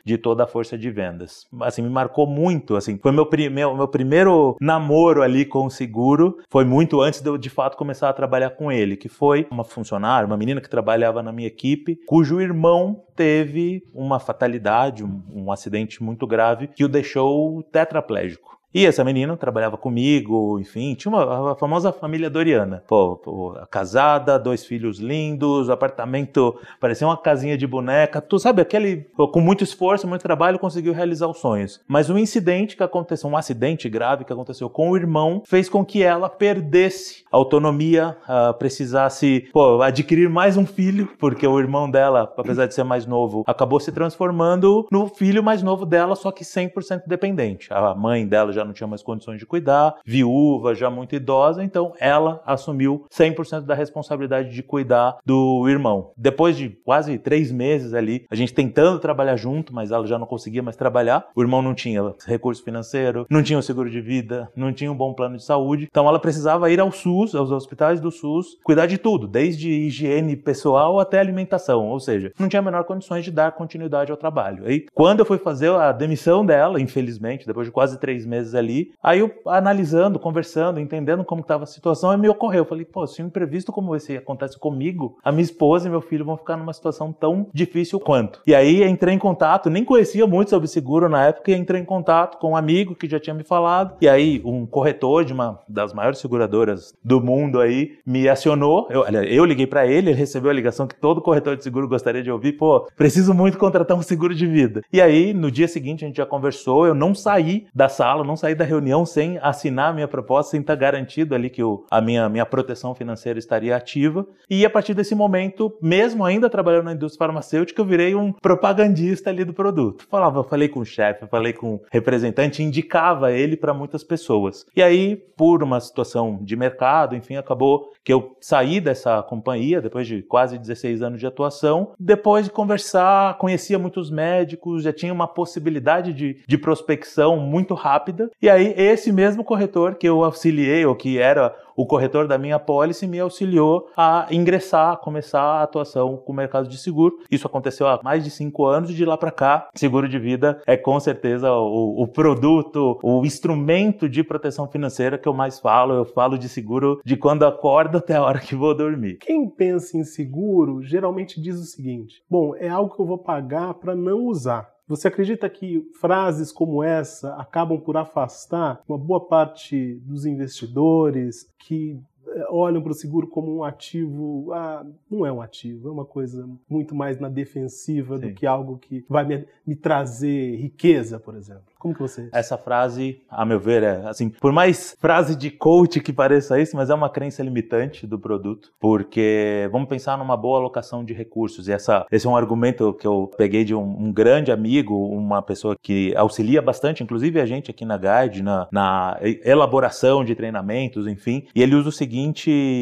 de 0.04 0.18
toda 0.18 0.44
a 0.44 0.46
força 0.46 0.76
de 0.76 0.90
vendas. 0.90 1.46
Assim, 1.60 1.82
me 1.82 1.90
marcou 1.90 2.26
muito, 2.26 2.76
assim, 2.76 2.98
foi 2.98 3.12
meu, 3.12 3.28
meu, 3.50 3.76
meu 3.76 3.88
primeiro 3.88 4.56
namoro 4.60 5.22
ali 5.22 5.44
com 5.44 5.66
o 5.66 5.70
seguro, 5.70 6.38
foi 6.48 6.64
muito 6.64 7.00
antes 7.00 7.20
de 7.20 7.28
eu 7.28 7.38
de 7.38 7.50
fato 7.50 7.76
começar 7.76 8.08
a 8.08 8.12
trabalhar 8.12 8.50
com 8.50 8.70
ele, 8.70 8.96
que 8.96 9.08
foi 9.08 9.46
uma 9.50 9.64
funcionária, 9.64 10.26
uma 10.26 10.36
menina 10.36 10.60
que 10.60 10.70
trabalhava 10.70 11.22
na 11.22 11.32
minha 11.32 11.48
equipe, 11.48 11.98
cujo 12.06 12.40
irmão 12.40 13.04
teve 13.14 13.82
uma 13.94 14.18
fatalidade, 14.18 15.04
um, 15.04 15.22
um 15.32 15.52
acidente 15.52 16.02
muito 16.02 16.26
grave 16.26 16.68
que 16.68 16.84
o 16.84 16.88
deixou 16.88 17.62
tetraplégico. 17.62 18.55
E 18.76 18.84
essa 18.84 19.02
menina 19.02 19.34
trabalhava 19.38 19.78
comigo, 19.78 20.60
enfim, 20.60 20.94
tinha 20.94 21.10
uma 21.10 21.52
a 21.52 21.54
famosa 21.54 21.90
família 21.90 22.28
Doriana. 22.28 22.84
Pô, 22.86 23.16
pô, 23.16 23.54
casada, 23.70 24.38
dois 24.38 24.66
filhos 24.66 24.98
lindos, 24.98 25.70
apartamento, 25.70 26.54
parecia 26.78 27.06
uma 27.06 27.16
casinha 27.16 27.56
de 27.56 27.66
boneca. 27.66 28.20
Tu 28.20 28.38
sabe, 28.38 28.60
aquele, 28.60 28.98
pô, 29.16 29.28
com 29.28 29.40
muito 29.40 29.64
esforço, 29.64 30.06
muito 30.06 30.20
trabalho, 30.20 30.58
conseguiu 30.58 30.92
realizar 30.92 31.26
os 31.26 31.38
sonhos. 31.38 31.80
Mas 31.88 32.10
um 32.10 32.18
incidente 32.18 32.76
que 32.76 32.82
aconteceu, 32.82 33.30
um 33.30 33.36
acidente 33.38 33.88
grave 33.88 34.26
que 34.26 34.32
aconteceu 34.34 34.68
com 34.68 34.90
o 34.90 34.96
irmão, 34.98 35.42
fez 35.46 35.70
com 35.70 35.82
que 35.82 36.02
ela 36.02 36.28
perdesse 36.28 37.24
autonomia, 37.32 38.14
uh, 38.28 38.52
precisasse 38.58 39.48
pô, 39.54 39.80
adquirir 39.80 40.28
mais 40.28 40.58
um 40.58 40.66
filho, 40.66 41.08
porque 41.18 41.46
o 41.46 41.58
irmão 41.58 41.90
dela, 41.90 42.30
apesar 42.36 42.66
de 42.66 42.74
ser 42.74 42.84
mais 42.84 43.06
novo, 43.06 43.42
acabou 43.46 43.80
se 43.80 43.90
transformando 43.90 44.86
no 44.92 45.06
filho 45.06 45.42
mais 45.42 45.62
novo 45.62 45.86
dela, 45.86 46.14
só 46.14 46.30
que 46.30 46.44
100% 46.44 47.04
dependente. 47.06 47.72
A 47.72 47.94
mãe 47.94 48.26
dela 48.26 48.52
já 48.52 48.65
não 48.66 48.74
tinha 48.74 48.86
mais 48.86 49.02
condições 49.02 49.38
de 49.38 49.46
cuidar, 49.46 49.94
viúva, 50.04 50.74
já 50.74 50.90
muito 50.90 51.14
idosa, 51.14 51.62
então 51.62 51.92
ela 51.98 52.42
assumiu 52.44 53.06
100% 53.10 53.62
da 53.62 53.74
responsabilidade 53.74 54.50
de 54.50 54.62
cuidar 54.62 55.18
do 55.24 55.68
irmão. 55.68 56.10
Depois 56.16 56.56
de 56.56 56.70
quase 56.84 57.18
três 57.18 57.50
meses 57.50 57.94
ali, 57.94 58.26
a 58.30 58.34
gente 58.34 58.52
tentando 58.54 58.98
trabalhar 58.98 59.36
junto, 59.36 59.74
mas 59.74 59.90
ela 59.90 60.06
já 60.06 60.18
não 60.18 60.26
conseguia 60.26 60.62
mais 60.62 60.76
trabalhar, 60.76 61.26
o 61.34 61.42
irmão 61.42 61.62
não 61.62 61.74
tinha 61.74 62.14
recurso 62.26 62.62
financeiro, 62.62 63.26
não 63.30 63.42
tinha 63.42 63.58
o 63.58 63.62
seguro 63.62 63.90
de 63.90 64.00
vida, 64.00 64.50
não 64.56 64.72
tinha 64.72 64.90
um 64.90 64.96
bom 64.96 65.14
plano 65.14 65.36
de 65.36 65.44
saúde, 65.44 65.86
então 65.88 66.08
ela 66.08 66.18
precisava 66.18 66.70
ir 66.70 66.80
ao 66.80 66.90
SUS, 66.90 67.34
aos 67.34 67.50
hospitais 67.50 68.00
do 68.00 68.10
SUS, 68.10 68.58
cuidar 68.64 68.86
de 68.86 68.98
tudo, 68.98 69.26
desde 69.26 69.70
higiene 69.70 70.36
pessoal 70.36 70.98
até 70.98 71.18
alimentação, 71.18 71.86
ou 71.88 72.00
seja, 72.00 72.32
não 72.38 72.48
tinha 72.48 72.60
a 72.60 72.64
menor 72.64 72.84
condições 72.84 73.24
de 73.24 73.30
dar 73.30 73.52
continuidade 73.52 74.10
ao 74.10 74.16
trabalho. 74.16 74.64
Aí, 74.66 74.86
quando 74.94 75.20
eu 75.20 75.26
fui 75.26 75.38
fazer 75.38 75.70
a 75.70 75.92
demissão 75.92 76.44
dela, 76.44 76.80
infelizmente, 76.80 77.46
depois 77.46 77.66
de 77.66 77.72
quase 77.72 77.98
três 77.98 78.26
meses 78.26 78.54
ali, 78.56 78.92
aí 79.02 79.20
eu 79.20 79.30
analisando, 79.46 80.18
conversando, 80.18 80.80
entendendo 80.80 81.24
como 81.24 81.42
estava 81.42 81.64
a 81.64 81.66
situação, 81.66 82.10
aí 82.10 82.18
me 82.18 82.28
ocorreu. 82.28 82.62
Eu 82.62 82.64
falei, 82.64 82.84
pô, 82.84 83.06
se 83.06 83.22
um 83.22 83.26
imprevisto 83.26 83.70
como 83.70 83.94
esse 83.94 84.16
acontece 84.16 84.58
comigo, 84.58 85.18
a 85.22 85.30
minha 85.30 85.42
esposa 85.42 85.86
e 85.86 85.90
meu 85.90 86.00
filho 86.00 86.24
vão 86.24 86.36
ficar 86.36 86.56
numa 86.56 86.72
situação 86.72 87.12
tão 87.12 87.48
difícil 87.52 88.00
quanto. 88.00 88.40
E 88.46 88.54
aí 88.54 88.82
entrei 88.84 89.14
em 89.14 89.18
contato, 89.18 89.68
nem 89.68 89.84
conhecia 89.84 90.26
muito 90.26 90.50
sobre 90.50 90.68
seguro 90.68 91.08
na 91.08 91.26
época, 91.26 91.50
e 91.50 91.54
entrei 91.54 91.80
em 91.80 91.84
contato 91.84 92.38
com 92.38 92.52
um 92.52 92.56
amigo 92.56 92.94
que 92.94 93.08
já 93.08 93.20
tinha 93.20 93.34
me 93.34 93.44
falado. 93.44 93.96
E 94.00 94.08
aí, 94.08 94.40
um 94.44 94.64
corretor 94.64 95.24
de 95.24 95.32
uma 95.32 95.60
das 95.68 95.92
maiores 95.92 96.18
seguradoras 96.18 96.94
do 97.04 97.20
mundo 97.20 97.60
aí 97.60 97.98
me 98.06 98.28
acionou. 98.28 98.88
Eu, 98.90 99.04
eu 99.04 99.44
liguei 99.44 99.66
para 99.66 99.86
ele, 99.86 100.06
ele 100.10 100.12
recebeu 100.12 100.50
a 100.50 100.54
ligação 100.54 100.86
que 100.86 100.94
todo 100.94 101.20
corretor 101.20 101.56
de 101.56 101.64
seguro 101.64 101.88
gostaria 101.88 102.22
de 102.22 102.30
ouvir. 102.30 102.52
Pô, 102.52 102.88
preciso 102.96 103.34
muito 103.34 103.58
contratar 103.58 103.96
um 103.96 104.02
seguro 104.02 104.34
de 104.34 104.46
vida. 104.46 104.82
E 104.92 105.00
aí, 105.00 105.34
no 105.34 105.50
dia 105.50 105.68
seguinte, 105.68 106.04
a 106.04 106.08
gente 106.08 106.16
já 106.16 106.26
conversou. 106.26 106.86
Eu 106.86 106.94
não 106.94 107.14
saí 107.14 107.66
da 107.74 107.88
sala, 107.88 108.24
não 108.24 108.35
saí 108.36 108.54
da 108.54 108.64
reunião 108.64 109.04
sem 109.06 109.38
assinar 109.42 109.90
a 109.90 109.92
minha 109.92 110.08
proposta, 110.08 110.52
sem 110.52 110.60
estar 110.60 110.74
garantido 110.74 111.34
ali 111.34 111.50
que 111.50 111.62
a 111.90 112.00
minha, 112.00 112.28
minha 112.28 112.46
proteção 112.46 112.94
financeira 112.94 113.38
estaria 113.38 113.76
ativa. 113.76 114.26
E 114.48 114.64
a 114.64 114.70
partir 114.70 114.94
desse 114.94 115.14
momento, 115.14 115.76
mesmo 115.80 116.24
ainda 116.24 116.50
trabalhando 116.50 116.84
na 116.84 116.92
indústria 116.92 117.26
farmacêutica, 117.26 117.80
eu 117.80 117.86
virei 117.86 118.14
um 118.14 118.32
propagandista 118.32 119.30
ali 119.30 119.44
do 119.44 119.52
produto. 119.52 120.06
Falava, 120.10 120.44
falei 120.44 120.68
com 120.68 120.80
o 120.80 120.84
chefe, 120.84 121.26
falei 121.26 121.52
com 121.52 121.74
o 121.74 121.80
representante, 121.90 122.62
indicava 122.62 123.32
ele 123.32 123.56
para 123.56 123.74
muitas 123.74 124.04
pessoas. 124.04 124.66
E 124.74 124.82
aí, 124.82 125.16
por 125.36 125.62
uma 125.62 125.80
situação 125.80 126.38
de 126.42 126.56
mercado, 126.56 127.14
enfim, 127.14 127.36
acabou 127.36 127.92
que 128.04 128.12
eu 128.12 128.36
saí 128.40 128.80
dessa 128.80 129.22
companhia 129.22 129.80
depois 129.80 130.06
de 130.06 130.22
quase 130.22 130.58
16 130.58 131.02
anos 131.02 131.20
de 131.20 131.26
atuação. 131.26 131.92
Depois 131.98 132.46
de 132.46 132.52
conversar, 132.52 133.36
conhecia 133.38 133.78
muitos 133.78 134.10
médicos, 134.10 134.82
já 134.82 134.92
tinha 134.92 135.12
uma 135.12 135.26
possibilidade 135.26 136.12
de, 136.12 136.38
de 136.46 136.58
prospecção 136.58 137.36
muito 137.38 137.74
rápida. 137.74 138.25
E 138.40 138.48
aí, 138.48 138.74
esse 138.76 139.12
mesmo 139.12 139.44
corretor 139.44 139.94
que 139.96 140.08
eu 140.08 140.24
auxiliei, 140.24 140.84
ou 140.84 140.94
que 140.94 141.18
era 141.18 141.54
o 141.76 141.86
corretor 141.86 142.26
da 142.26 142.38
minha 142.38 142.58
pólice 142.58 143.06
me 143.06 143.20
auxiliou 143.20 143.88
a 143.96 144.26
ingressar, 144.30 144.94
a 144.94 144.96
começar 144.96 145.42
a 145.42 145.62
atuação 145.62 146.16
com 146.16 146.32
o 146.32 146.36
mercado 146.36 146.68
de 146.68 146.78
seguro. 146.78 147.18
Isso 147.30 147.46
aconteceu 147.46 147.86
há 147.86 148.00
mais 148.02 148.24
de 148.24 148.30
cinco 148.30 148.64
anos 148.64 148.94
de 148.94 149.04
lá 149.04 149.16
para 149.16 149.30
cá, 149.30 149.68
seguro 149.74 150.08
de 150.08 150.18
vida 150.18 150.62
é 150.66 150.76
com 150.76 150.98
certeza 150.98 151.52
o, 151.52 152.02
o 152.02 152.08
produto, 152.08 152.98
o 153.02 153.24
instrumento 153.24 154.08
de 154.08 154.24
proteção 154.24 154.66
financeira 154.68 155.18
que 155.18 155.28
eu 155.28 155.34
mais 155.34 155.60
falo. 155.60 155.94
Eu 155.94 156.04
falo 156.04 156.38
de 156.38 156.48
seguro 156.48 157.00
de 157.04 157.16
quando 157.16 157.44
acordo 157.44 157.98
até 157.98 158.16
a 158.16 158.22
hora 158.22 158.38
que 158.38 158.54
vou 158.54 158.74
dormir. 158.74 159.18
Quem 159.20 159.48
pensa 159.48 159.96
em 159.96 160.04
seguro 160.04 160.82
geralmente 160.82 161.40
diz 161.40 161.58
o 161.58 161.64
seguinte: 161.64 162.22
bom, 162.28 162.54
é 162.56 162.68
algo 162.68 162.94
que 162.94 163.00
eu 163.00 163.06
vou 163.06 163.18
pagar 163.18 163.74
para 163.74 163.94
não 163.94 164.24
usar. 164.24 164.75
Você 164.88 165.08
acredita 165.08 165.50
que 165.50 165.82
frases 165.98 166.52
como 166.52 166.82
essa 166.82 167.34
acabam 167.34 167.80
por 167.80 167.96
afastar 167.96 168.80
uma 168.88 168.96
boa 168.96 169.26
parte 169.26 170.00
dos 170.04 170.24
investidores 170.24 171.52
que 171.58 172.00
olham 172.48 172.82
para 172.82 172.92
o 172.92 172.94
seguro 172.94 173.26
como 173.26 173.56
um 173.56 173.64
ativo. 173.64 174.52
Ah, 174.52 174.84
não 175.10 175.24
é 175.24 175.32
um 175.32 175.40
ativo, 175.40 175.88
é 175.88 175.92
uma 175.92 176.04
coisa 176.04 176.48
muito 176.68 176.94
mais 176.94 177.18
na 177.18 177.28
defensiva 177.28 178.18
Sim. 178.18 178.28
do 178.28 178.34
que 178.34 178.46
algo 178.46 178.78
que 178.78 179.04
vai 179.08 179.24
me, 179.24 179.46
me 179.66 179.74
trazer 179.74 180.56
riqueza, 180.56 181.18
por 181.18 181.34
exemplo. 181.36 181.64
Como 181.78 181.94
que 181.94 182.00
você... 182.00 182.28
Essa 182.32 182.56
frase, 182.56 183.20
a 183.28 183.44
meu 183.44 183.60
ver, 183.60 183.82
é 183.82 184.08
assim, 184.08 184.28
por 184.28 184.50
mais 184.50 184.96
frase 184.98 185.36
de 185.36 185.50
coach 185.50 186.00
que 186.00 186.12
pareça 186.12 186.58
isso, 186.60 186.74
mas 186.74 186.90
é 186.90 186.94
uma 186.94 187.10
crença 187.10 187.42
limitante 187.42 188.06
do 188.06 188.18
produto, 188.18 188.72
porque 188.80 189.68
vamos 189.70 189.88
pensar 189.88 190.16
numa 190.18 190.36
boa 190.36 190.58
alocação 190.58 191.04
de 191.04 191.12
recursos. 191.12 191.68
E 191.68 191.72
essa, 191.72 192.06
esse 192.10 192.26
é 192.26 192.30
um 192.30 192.36
argumento 192.36 192.92
que 192.94 193.06
eu 193.06 193.30
peguei 193.36 193.64
de 193.64 193.74
um, 193.74 194.06
um 194.06 194.12
grande 194.12 194.50
amigo, 194.50 194.96
uma 194.96 195.42
pessoa 195.42 195.76
que 195.80 196.14
auxilia 196.16 196.62
bastante, 196.62 197.02
inclusive 197.02 197.40
a 197.40 197.46
gente 197.46 197.70
aqui 197.70 197.84
na 197.84 197.98
Guide, 197.98 198.42
na, 198.42 198.66
na 198.72 199.18
elaboração 199.44 200.24
de 200.24 200.34
treinamentos, 200.34 201.06
enfim, 201.06 201.46
e 201.54 201.62
ele 201.62 201.74
usa 201.74 201.90
o 201.90 201.92
seguinte, 201.92 202.25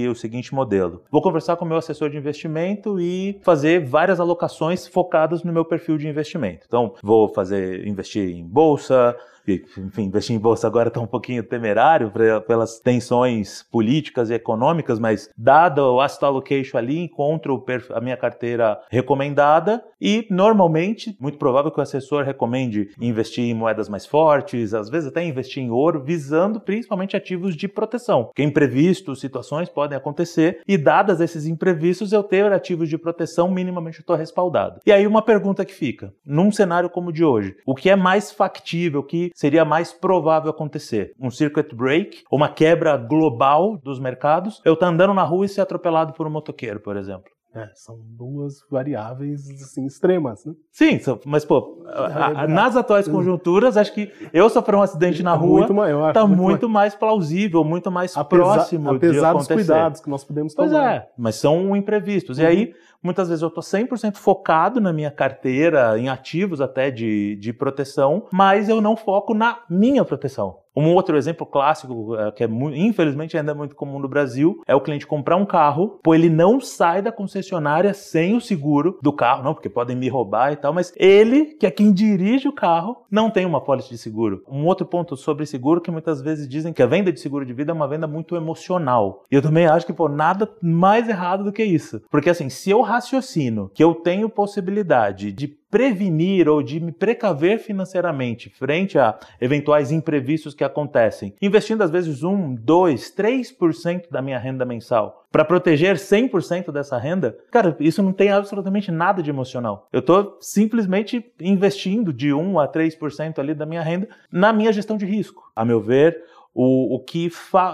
o 0.09 0.15
seguinte 0.15 0.55
modelo. 0.55 1.03
Vou 1.11 1.23
conversar 1.23 1.57
com 1.57 1.65
o 1.65 1.69
meu 1.69 1.77
assessor 1.77 2.11
de 2.11 2.17
investimento 2.17 3.01
e 3.01 3.39
fazer 3.43 3.85
várias 3.85 4.21
alocações 4.21 4.87
focadas 4.87 5.43
no 5.43 5.53
meu 5.53 5.65
perfil 5.65 5.99
de 5.99 6.09
investimento. 6.09 6.67
Então, 6.67 6.95
vou 7.03 7.29
fazer 7.29 7.87
investir 7.87 8.31
em 8.37 8.45
bolsa, 8.45 9.17
enfim, 9.47 10.05
investir 10.05 10.35
em 10.35 10.39
bolsa 10.39 10.67
agora 10.67 10.89
está 10.89 11.01
um 11.01 11.07
pouquinho 11.07 11.43
temerário 11.43 12.11
pra, 12.11 12.41
pelas 12.41 12.79
tensões 12.81 13.63
políticas 13.71 14.31
e 14.31 14.35
econômicas, 14.35 14.99
mas 14.99 15.31
dado 15.37 15.79
o 15.81 16.01
asset 16.01 16.25
allocation 16.25 16.79
ali, 16.79 16.99
encontro 16.99 17.65
a 17.91 18.01
minha 18.01 18.17
carteira 18.17 18.81
recomendada 18.91 19.83
e 20.01 20.27
normalmente, 20.31 21.17
muito 21.21 21.39
provável 21.39 21.71
que 21.71 21.79
o 21.79 21.83
assessor 21.83 22.25
recomende 22.25 22.91
investir 23.01 23.45
em 23.45 23.55
moedas 23.55 23.89
mais 23.89 24.05
fortes, 24.05 24.75
às 24.75 24.91
vezes 24.91 25.09
até 25.09 25.25
investir 25.25 25.63
em 25.63 25.71
ouro, 25.71 26.03
visando 26.03 26.61
principalmente 26.61 27.17
ativos 27.17 27.57
de 27.57 27.67
proteção, 27.69 28.25
porque 28.25 28.43
imprevistos, 28.43 29.21
situações 29.21 29.69
podem 29.69 29.97
acontecer 29.97 30.61
e 30.67 30.77
dadas 30.77 31.21
esses 31.21 31.47
imprevistos 31.47 32.13
eu 32.13 32.23
ter 32.23 32.53
ativos 32.53 32.89
de 32.89 32.99
proteção, 32.99 33.51
minimamente 33.51 34.01
estou 34.01 34.17
respaldado. 34.17 34.81
E 34.85 34.93
aí 34.93 35.07
uma 35.07 35.23
pergunta 35.23 35.65
que 35.65 35.75
fica, 35.75 36.13
num 36.25 36.53
cenário 36.53 36.91
como 36.91 37.11
o 37.11 37.13
de 37.13 37.25
hoje, 37.25 37.57
o 37.67 37.75
que 37.75 37.89
é 37.89 37.97
mais 37.97 38.31
factível, 38.31 39.03
que 39.03 39.31
seria 39.35 39.65
mais 39.65 39.93
provável 39.93 40.51
acontecer? 40.51 41.13
Um 41.21 41.31
circuit 41.31 41.75
break, 41.75 42.23
uma 42.31 42.49
quebra 42.49 42.97
global 42.97 43.77
dos 43.83 43.99
mercados, 43.99 44.63
eu 44.65 44.77
tá 44.77 44.87
andando 44.87 45.13
na 45.13 45.25
rua 45.25 45.45
e 45.45 45.49
ser 45.49 45.61
atropelado 45.61 46.15
por 46.15 46.27
um 46.27 46.31
motoqueiro, 46.31 46.81
por 46.81 46.97
exemplo. 46.97 47.34
É, 47.55 47.71
são 47.75 47.99
duas 48.03 48.61
variáveis 48.69 49.49
assim, 49.63 49.87
extremas, 49.87 50.45
né? 50.45 50.55
Sim, 50.73 50.99
mas 51.25 51.45
pô, 51.45 51.85
é 51.87 52.47
nas 52.49 52.77
atuais 52.77 53.07
conjunturas, 53.07 53.77
acho 53.77 53.95
que 53.95 54.11
eu 54.33 54.51
sofrer 54.51 54.75
um 54.77 54.83
acidente 54.83 55.23
na 55.23 55.35
é 55.35 55.37
rua 55.37 55.59
muito 55.59 55.75
maior, 55.75 56.13
tá 56.13 56.27
muito, 56.27 56.43
muito 56.43 56.69
mais 56.69 56.95
plausível, 56.95 57.63
muito 57.63 57.93
mais 57.93 58.17
apesar, 58.17 58.45
próximo 58.45 58.91
apesar 58.91 59.13
de 59.13 59.25
acontecer. 59.25 59.55
dos 59.55 59.67
cuidados 59.67 60.01
que 60.01 60.11
nós 60.11 60.25
podemos 60.25 60.55
tomar. 60.55 60.69
Pois 60.69 60.81
é, 60.81 61.09
mas 61.17 61.37
são 61.37 61.77
imprevistos. 61.77 62.39
Uhum. 62.39 62.45
E 62.45 62.47
aí, 62.47 62.75
muitas 63.03 63.29
vezes 63.29 63.43
eu 63.43 63.51
tô 63.51 63.61
100% 63.61 64.17
focado 64.17 64.81
na 64.81 64.93
minha 64.93 65.11
carteira, 65.11 65.99
em 65.99 66.09
ativos 66.09 66.61
até 66.61 66.91
de, 66.91 67.37
de 67.37 67.53
proteção, 67.53 68.27
mas 68.33 68.69
eu 68.69 68.81
não 68.81 68.97
foco 68.97 69.33
na 69.33 69.61
minha 69.71 70.05
proteção. 70.05 70.64
Um 70.77 70.93
outro 70.93 71.17
exemplo 71.17 71.47
clássico, 71.47 72.17
eh, 72.17 72.33
que 72.33 72.45
é 72.45 72.49
infelizmente 72.75 73.37
ainda 73.37 73.53
é 73.53 73.55
muito 73.55 73.77
comum 73.77 73.99
no 73.99 74.09
Brasil, 74.09 74.61
é 74.67 74.75
o 74.75 74.81
cliente 74.81 75.07
comprar 75.07 75.37
um 75.37 75.47
carro, 75.47 76.01
pô, 76.03 76.15
ele 76.15 76.29
não 76.29 76.61
sai 76.61 77.01
da 77.01 77.13
concessionária 77.13 77.95
sem 77.95 78.35
o 78.35 78.41
seguro 78.41 78.99
do 79.01 79.13
carro, 79.13 79.45
não, 79.45 79.55
porque 79.55 79.69
podem 79.69 79.97
me 79.97 80.09
roubar 80.09 80.53
e 80.53 80.57
tal, 80.57 80.73
mas 80.73 80.93
ele, 80.97 81.47
que 81.55 81.67
é 81.67 81.71
quem 81.71 81.93
dirige 81.93 82.49
o 82.49 82.53
carro, 82.53 82.97
não 83.11 83.31
tem 83.31 83.47
uma 83.47 83.61
pólice 83.61 83.91
de 83.91 83.99
seguro. 83.99 84.43
Um 84.49 84.67
outro 84.67 84.87
ponto 84.87 85.17
sobre 85.17 85.47
seguro 85.47 85.81
que 85.81 85.91
muitas 85.91 86.21
vezes 86.21 86.49
dizem 86.49 86.73
que 86.73 86.83
a 86.83 86.87
venda 86.87 87.13
de 87.13 87.21
seguro 87.21 87.47
de 87.47 87.53
vida 87.53 87.71
é 87.71 87.75
uma 87.75 87.89
venda 87.89 88.07
muito 88.07 88.37
emocional. 88.37 89.25
E 89.31 89.35
eu 89.35 89.43
também 89.43 89.67
acho 89.67 89.87
que, 89.87 89.93
pô, 89.93 90.09
nada 90.09 90.51
mais 90.61 91.09
errado 91.09 91.45
do 91.45 91.53
que 91.53 91.65
isso. 91.65 92.01
Porque 92.11 92.31
assim, 92.31 92.49
se 92.49 92.71
eu 92.71 92.81
raciocino 92.81 93.71
que 93.75 93.83
eu 93.83 93.95
tenho 93.95 94.29
possibilidade 94.29 95.33
de 95.33 95.57
prevenir 95.75 96.49
ou 96.49 96.63
de 96.63 96.79
me 96.79 96.93
precaver 96.93 97.59
financeiramente 97.59 98.49
frente 98.49 98.97
a 98.97 99.19
eventuais 99.41 99.91
imprevistos 99.91 100.55
que 100.55 100.63
acontecem, 100.63 101.35
investindo 101.43 101.83
às 101.83 101.91
vezes 101.91 102.23
1, 102.23 102.55
2, 102.55 103.13
3% 103.13 104.05
da 104.09 104.23
minha 104.23 104.39
renda 104.39 104.65
mensal 104.65 105.25
para 105.35 105.45
proteger 105.45 105.97
100% 105.97 106.71
dessa 106.71 106.97
renda, 106.97 107.37
cara, 107.51 107.77
isso 107.81 108.01
não 108.05 108.13
tem 108.13 108.31
absolutamente 108.31 108.93
nada 108.93 109.21
de 109.21 109.31
emocional. 109.31 109.89
Eu 109.93 109.99
estou 109.99 110.39
simplesmente 110.41 111.29
investindo 111.41 112.13
de 112.13 112.33
1 112.33 112.61
a 112.61 112.69
3% 112.69 113.41
ali 113.41 113.53
da 113.53 113.67
minha 113.67 113.83
renda 113.83 114.09
na 114.31 114.53
minha 114.53 114.73
gestão 114.73 114.97
de 114.97 115.05
risco. 115.05 115.51
A 115.57 115.65
meu 115.65 115.81
ver, 115.81 116.23
o, 116.55 116.95
o 116.95 117.01
que 117.01 117.31